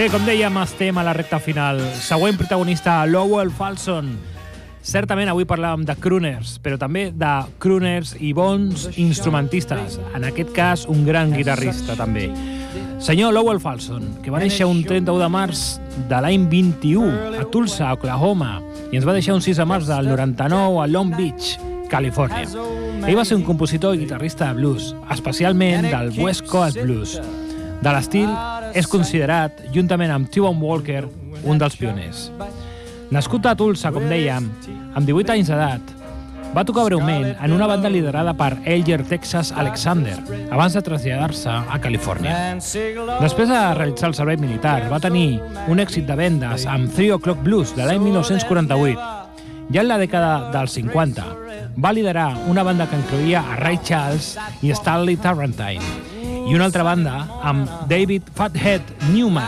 Bé, 0.00 0.06
com 0.08 0.22
dèiem, 0.24 0.54
estem 0.62 0.96
a 0.96 1.02
la 1.04 1.12
recta 1.12 1.36
final. 1.44 1.76
Següent 2.00 2.38
protagonista, 2.40 2.94
Lowell 3.04 3.50
Falson. 3.52 4.06
Certament 4.80 5.28
avui 5.28 5.44
parlàvem 5.44 5.82
de 5.84 5.92
crooners, 6.00 6.54
però 6.64 6.78
també 6.80 7.02
de 7.12 7.32
crooners 7.60 8.14
i 8.16 8.30
bons 8.32 8.86
instrumentistes. 8.94 9.98
En 10.16 10.24
aquest 10.24 10.54
cas, 10.56 10.86
un 10.88 11.02
gran 11.04 11.34
guitarrista, 11.36 11.98
també. 12.00 12.30
Senyor 12.96 13.34
Lowell 13.36 13.60
Falson, 13.60 14.06
que 14.24 14.32
va 14.32 14.40
néixer 14.40 14.64
un 14.64 14.80
31 14.88 15.20
de 15.20 15.28
març 15.36 15.66
de 16.08 16.22
l'any 16.24 16.48
21 16.48 17.36
a 17.42 17.44
Tulsa, 17.52 17.92
Oklahoma, 17.92 18.54
i 18.88 18.96
ens 18.96 19.04
va 19.04 19.18
deixar 19.18 19.36
un 19.36 19.44
6 19.44 19.60
de 19.60 19.68
març 19.68 19.92
del 19.92 20.08
99 20.08 20.80
a 20.80 20.88
Long 20.88 21.12
Beach, 21.12 21.58
Califòrnia. 21.92 22.48
Ell 23.04 23.20
va 23.20 23.28
ser 23.28 23.36
un 23.36 23.44
compositor 23.44 24.00
i 24.00 24.06
guitarrista 24.06 24.48
de 24.48 24.62
blues, 24.62 24.94
especialment 25.12 25.92
del 25.92 26.14
West 26.24 26.48
Coast 26.48 26.80
Blues. 26.80 27.20
De 27.80 27.92
l'estil, 27.94 28.28
és 28.76 28.88
considerat, 28.90 29.62
juntament 29.72 30.12
amb 30.12 30.28
T-Bone 30.28 30.60
Walker, 30.60 31.06
un 31.48 31.60
dels 31.60 31.78
pioners. 31.80 32.26
Nascut 33.10 33.46
a 33.48 33.56
Tulsa, 33.56 33.90
com 33.94 34.04
dèiem, 34.10 34.50
amb 34.94 35.08
18 35.08 35.32
anys 35.34 35.48
d'edat, 35.50 35.96
va 36.50 36.64
tocar 36.66 36.84
breument 36.88 37.28
en 37.30 37.52
una 37.54 37.66
banda 37.70 37.88
liderada 37.88 38.34
per 38.34 38.56
Elger 38.68 39.04
Texas 39.06 39.52
Alexander, 39.56 40.16
abans 40.50 40.74
de 40.74 40.82
traslladar-se 40.82 41.50
a 41.50 41.78
Califòrnia. 41.82 42.34
Després 43.22 43.48
de 43.48 43.60
realitzar 43.78 44.10
el 44.10 44.16
servei 44.18 44.36
militar, 44.36 44.82
va 44.90 45.00
tenir 45.00 45.40
un 45.70 45.80
èxit 45.80 46.08
de 46.10 46.18
vendes 46.18 46.66
amb 46.66 46.90
Three 46.92 47.14
O'Clock 47.14 47.44
Blues 47.46 47.74
de 47.78 47.86
l'any 47.86 48.02
1948. 48.02 49.08
Ja 49.70 49.84
en 49.84 49.88
la 49.88 50.00
dècada 50.02 50.50
dels 50.50 50.74
50, 50.74 51.26
va 51.78 51.94
liderar 51.94 52.32
una 52.50 52.64
banda 52.66 52.88
que 52.90 52.98
incloïa 52.98 53.44
a 53.46 53.60
Ray 53.62 53.78
Charles 53.86 54.34
i 54.66 54.74
Stanley 54.74 55.16
Tarrantine, 55.22 56.09
i 56.50 56.54
una 56.58 56.66
altra 56.66 56.82
banda 56.82 57.20
amb 57.46 57.70
David 57.86 58.26
Fathead 58.34 58.82
Newman. 59.12 59.46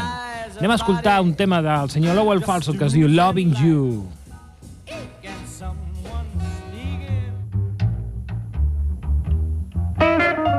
Anem 0.60 0.70
a 0.70 0.78
escoltar 0.78 1.18
un 1.26 1.34
tema 1.34 1.58
del 1.64 1.90
senyor 1.90 2.14
Lowell 2.14 2.44
Falson 2.46 2.78
que 2.78 2.86
es 2.86 2.94
diu 2.94 3.10
Loving 3.10 3.56
You. 3.58 3.82
loving 9.98 10.51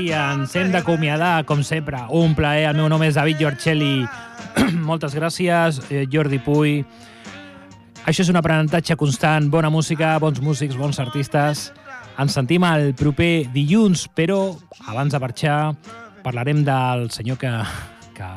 sí, 0.00 0.12
ens 0.14 0.54
hem 0.56 0.70
d'acomiadar, 0.72 1.44
com 1.46 1.62
sempre. 1.66 1.98
Un 2.16 2.34
plaer, 2.34 2.70
el 2.70 2.78
meu 2.78 2.88
nom 2.88 3.02
és 3.04 3.16
David 3.18 3.40
Giorcelli. 3.40 4.06
Moltes 4.88 5.14
gràcies, 5.16 5.80
eh, 5.90 6.06
Jordi 6.10 6.40
Puy. 6.40 6.80
Això 8.08 8.24
és 8.24 8.30
un 8.32 8.38
aprenentatge 8.40 8.96
constant, 8.96 9.50
bona 9.52 9.70
música, 9.70 10.16
bons 10.22 10.40
músics, 10.40 10.78
bons 10.78 11.00
artistes. 11.02 11.68
Ens 12.20 12.36
sentim 12.36 12.64
el 12.64 12.94
proper 12.96 13.50
dilluns, 13.52 14.06
però 14.16 14.56
abans 14.88 15.12
de 15.12 15.20
marxar 15.20 15.58
parlarem 16.24 16.64
del 16.64 17.08
senyor 17.12 17.38
que, 17.40 17.52
que 18.16 18.28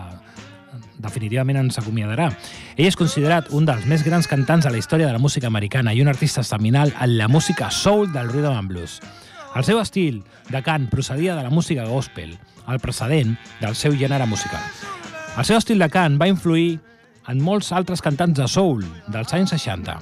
definitivament 1.03 1.59
ens 1.64 1.80
acomiadarà. 1.80 2.30
Ell 2.76 2.88
és 2.88 2.99
considerat 2.99 3.51
un 3.55 3.68
dels 3.68 3.88
més 3.88 4.03
grans 4.03 4.28
cantants 4.28 4.68
de 4.68 4.72
la 4.72 4.80
història 4.80 5.07
de 5.07 5.16
la 5.16 5.24
música 5.24 5.47
americana 5.47 5.93
i 5.93 6.01
un 6.03 6.11
artista 6.11 6.43
seminal 6.43 6.93
en 6.99 7.18
la 7.18 7.28
música 7.28 7.72
soul 7.72 8.11
del 8.11 8.32
rhythm 8.32 8.55
and 8.55 8.72
blues. 8.72 8.99
El 9.54 9.66
seu 9.68 9.78
estil 9.78 10.24
de 10.49 10.64
cant 10.66 10.88
procedia 10.89 11.36
de 11.38 11.43
la 11.45 11.54
música 11.54 11.86
gospel, 11.86 12.34
el 12.68 12.80
precedent 12.82 13.36
del 13.62 13.76
seu 13.78 13.93
gènere 13.99 14.26
musical. 14.26 14.64
El 15.38 15.45
seu 15.45 15.60
estil 15.60 15.82
de 15.82 15.89
cant 15.93 16.18
va 16.22 16.30
influir 16.32 16.80
en 17.30 17.41
molts 17.41 17.72
altres 17.72 18.01
cantants 18.01 18.39
de 18.39 18.47
soul 18.49 18.84
dels 19.14 19.34
anys 19.38 19.54
60. 19.56 19.97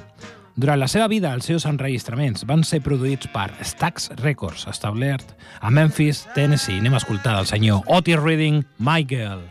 Durant 0.56 0.80
la 0.80 0.90
seva 0.92 1.08
vida, 1.12 1.32
els 1.36 1.48
seus 1.48 1.66
enregistraments 1.68 2.46
van 2.48 2.64
ser 2.68 2.82
produïts 2.84 3.32
per 3.32 3.50
Stax 3.64 4.12
Records, 4.24 4.68
establert 4.72 5.36
a 5.60 5.72
Memphis, 5.72 6.26
Tennessee. 6.36 6.80
Anem 6.80 6.96
a 6.96 7.04
escoltar 7.04 7.38
del 7.40 7.50
senyor 7.50 7.84
Otis 7.88 8.20
Reading, 8.20 8.64
My 8.80 9.08
Girl. 9.08 9.44